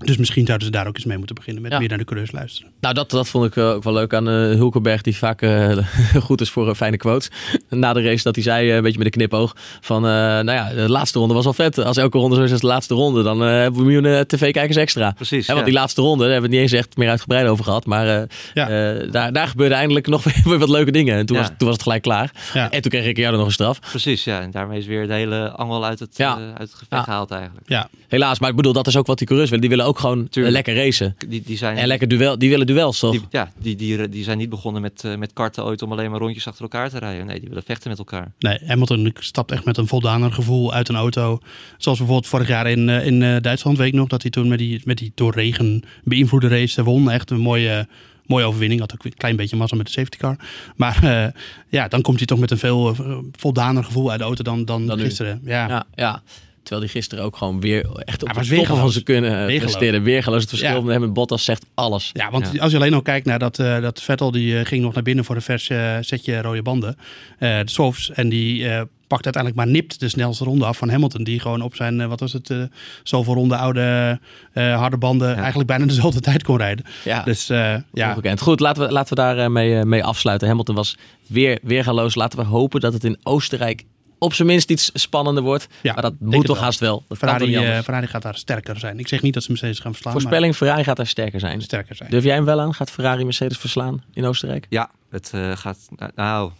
[0.04, 1.78] Dus misschien zouden ze daar ook eens mee moeten beginnen met Ja.
[1.78, 2.72] meer naar de coureurs luisteren.
[2.80, 5.76] Nou, dat, dat vond ik eh, ook wel leuk aan eh, Hulkenberg, die vaak eh,
[6.26, 7.30] goed is voor fijne quotes.
[7.68, 10.68] Na de race dat hij zei, een beetje met een knipoog, van eh, nou ja,
[10.74, 11.78] de laatste ronde was al vet.
[11.78, 15.10] Als elke ronde zo is als de laatste ronde, dan hebben we miljoenen tv-kijkers extra.
[15.10, 15.46] Precies.
[15.46, 15.72] Hè, want ja.
[15.72, 17.86] die laatste ronde, daar hebben we het niet eens echt meer uitgebreid over gehad.
[17.86, 18.22] Maar eh,
[18.54, 18.68] Ja.
[18.68, 21.16] eh, daar, daar gebeurde eindelijk nog weer wat leuke dingen.
[21.16, 21.42] En toen, Ja.
[21.42, 22.30] was, toen was het gelijk klaar.
[22.54, 22.70] Ja.
[22.70, 23.80] En toen kreeg ik jou nog een straf.
[23.80, 24.40] Precies, ja.
[24.40, 26.34] En daarmee is weer de hele angel uit het, Ja.
[26.36, 27.02] uit het gevecht Ja.
[27.02, 27.68] gehaald eigenlijk.
[27.68, 29.68] Ja, Helaas, maar ik bedoel, dat is ook wat die coureurs willen.
[29.68, 30.54] Die willen ook gewoon eh, Tuurlijk.
[30.54, 31.16] lekker racen.
[31.28, 33.12] Die, die, zijn, En lekker duel, die willen duels, toch?
[33.12, 36.10] die, ja, die dieren die zijn niet begonnen met, eh, met karten ooit om alleen
[36.10, 37.26] maar rondjes achter elkaar te rijden.
[37.26, 38.32] Nee, die willen vechten met elkaar.
[38.38, 41.38] nee, Hamilton stapt echt met een voldaner gevoel uit een auto.
[41.78, 44.48] Zoals bijvoorbeeld vorig jaar in, eh, in eh, Duitsland, weet ik nog, dat hij toen
[44.48, 47.10] met die, met die door regen beïnvloede race won.
[47.10, 47.88] Echt een mooie,
[48.26, 48.80] mooie overwinning.
[48.80, 50.36] Had ook een klein beetje massa met de safety car.
[50.76, 51.32] Maar eh,
[51.68, 52.96] ja, dan komt hij toch met een veel
[53.32, 55.04] voldaner gevoel uit de auto dan, dan, Dan nu.
[55.04, 55.40] gisteren.
[55.44, 55.68] Ja.
[55.68, 56.22] Ja, ja.
[56.62, 59.60] Terwijl die gisteren ook gewoon weer echt op de van ze kunnen eh, Weergeloos.
[59.72, 60.02] presteren.
[60.02, 60.40] Weergeloos.
[60.40, 60.98] Het verschil Ja.
[60.98, 62.10] met Bottas zegt alles.
[62.12, 62.62] Ja, want Ja.
[62.62, 65.02] als je alleen al kijkt naar dat, eh, dat Vettel, die eh, ging nog naar
[65.02, 66.96] binnen voor een vers eh, setje rode banden.
[67.38, 68.10] de softs.
[68.10, 68.68] En die
[69.06, 71.24] pakt uiteindelijk maar nipt de snelste ronde af van Hamilton.
[71.24, 72.54] Die gewoon op zijn, wat was het,
[73.02, 74.18] zoveel ronde oude
[74.52, 76.84] harde banden eigenlijk bijna dezelfde tijd kon rijden.
[77.04, 78.40] Ja, Dus eh, ja, ongekend.
[78.40, 80.48] Goed, laten we, laten we daar mee, eh, mee afsluiten.
[80.48, 80.96] Hamilton was
[81.26, 82.14] weer weergaloos.
[82.14, 83.84] Laten we hopen dat het in Oostenrijk
[84.20, 85.68] op zijn minst iets spannender wordt.
[85.80, 86.64] Ja, maar dat moet toch wel.
[86.64, 87.04] haast wel.
[87.08, 87.78] Dat Ferrari, niet eh.
[87.78, 88.98] Ferrari gaat daar sterker zijn.
[88.98, 91.52] Ik zeg niet dat ze Mercedes gaan verslaan, Voorspelling, Ferrari gaat daar sterker zijn.
[91.52, 92.10] maar sterker zijn.
[92.10, 92.74] Durf jij hem wel aan?
[92.74, 94.66] Gaat Ferrari Mercedes verslaan in Oostenrijk?
[94.68, 95.88] Ja, het eh, gaat...
[96.14, 96.50] Nou,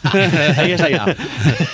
[0.00, 1.14] Hey, jij zei ja.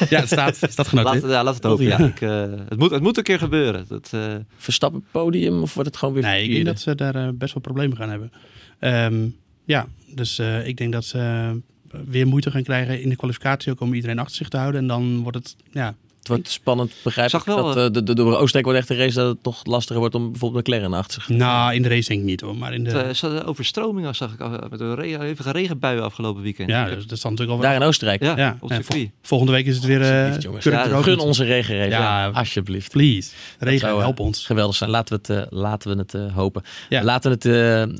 [0.09, 1.85] Ja, het staat, het staat laat, ja, laat het hopen.
[1.85, 1.99] Ja.
[1.99, 3.85] Ik, eh, het, moet, het moet een keer gebeuren.
[3.89, 7.35] Dat, eh, Verstappen podium of wordt het gewoon weer Nee, ik denk dat ze daar
[7.35, 8.33] best wel problemen gaan hebben.
[8.79, 9.29] Ehm,
[9.65, 11.61] ja, dus eh, ik denk dat ze
[11.91, 14.81] weer moeite gaan krijgen in de kwalificatie ook om iedereen achter zich te houden.
[14.81, 17.47] En dan wordt het, ja, Het wordt spannend, begrijp Zag ik.
[17.47, 19.99] wel, dat, eh, de, de, door Oostenrijk wordt echt een race dat het toch lastiger
[19.99, 22.75] wordt om bijvoorbeeld McLaren achter zich nou in de race denk ik niet hoor, maar
[22.75, 22.91] in de...
[22.91, 26.69] het, eh, hadden overstromingen zag ik al, met een re hevige regenbuien afgelopen weekend.
[26.69, 28.23] ja, dus dat is dan natuurlijk al Daar in Oostenrijk.
[28.23, 29.11] ja, ja, op circuit.
[29.23, 31.03] Volgende week is het weer eh keurig Ja.
[31.03, 31.91] Gun onze regenrace.
[31.91, 32.29] Ja.
[32.29, 32.91] alsjeblieft.
[32.91, 33.31] Please.
[33.59, 34.47] Regen, zou, help ons.
[34.47, 34.91] Geweldig zijn.
[34.91, 36.63] Laten we het, laten we het eh, hopen.
[36.89, 37.03] Ja.
[37.03, 37.47] Laten we het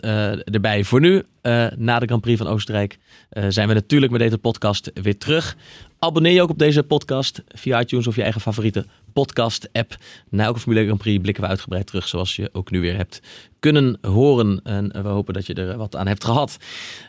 [0.03, 0.85] eh, eh, erbij.
[0.85, 2.99] Voor nu, eh, na de Grand Prix van Oostenrijk,
[3.31, 5.57] eh, zijn we natuurlijk met deze podcast weer terug.
[6.03, 9.97] Abonneer je ook op deze podcast via iTunes of je eigen favoriete podcast-app.
[10.29, 12.97] Na elke Formule 1 Grand Prix blikken we uitgebreid terug, zoals je ook nu weer
[12.97, 13.21] hebt
[13.59, 14.61] kunnen horen.
[14.65, 16.57] En we hopen dat je er wat aan hebt gehad.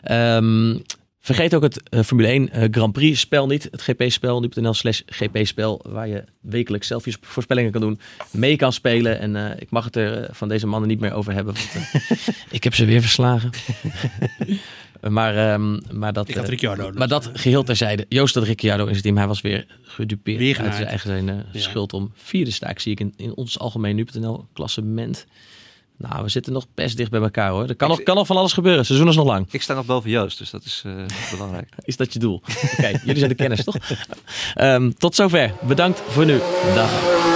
[0.02, 0.76] Ehm,
[1.22, 3.68] Vergeet ook het eh, Formule 1 eh, Grand Prix spel niet.
[3.70, 5.84] Het GP-spel, nu.nl slash GP-spel.
[5.88, 8.00] Waar je wekelijks zelf je voorspellingen kan doen.
[8.30, 9.18] Mee kan spelen.
[9.18, 11.54] En eh, ik mag het er van deze mannen niet meer over hebben.
[11.54, 11.94] Want,
[12.50, 13.50] ik heb ze weer verslagen.
[15.08, 16.86] maar, ehm, maar, dat, Ik had eh, Ricciardo.
[16.90, 18.06] dus, maar dat eh, geheel terzijde.
[18.08, 19.16] Joost had Ricciardo in zijn team.
[19.16, 21.60] Hij was weer gedupeerd Weer uit zijn eigen zijn, eh, Ja.
[21.60, 22.78] schuld om vierde staak.
[22.78, 25.26] Zie ik in, in ons algemeen nu.nl klassement.
[25.96, 27.68] Nou, we zitten nog best dicht bij elkaar hoor.
[27.68, 28.78] Er kan, nog, kan nog van alles gebeuren.
[28.78, 29.46] Het seizoen is nog lang.
[29.50, 30.92] Ik sta nog boven Joost, dus dat is eh,
[31.32, 31.68] belangrijk.
[31.84, 32.42] Is dat je doel?
[32.78, 33.76] Oké, jullie zijn de kennis, toch?
[34.54, 35.54] Ehm, tot zover.
[35.62, 36.38] Bedankt voor nu.
[36.74, 37.31] Dag.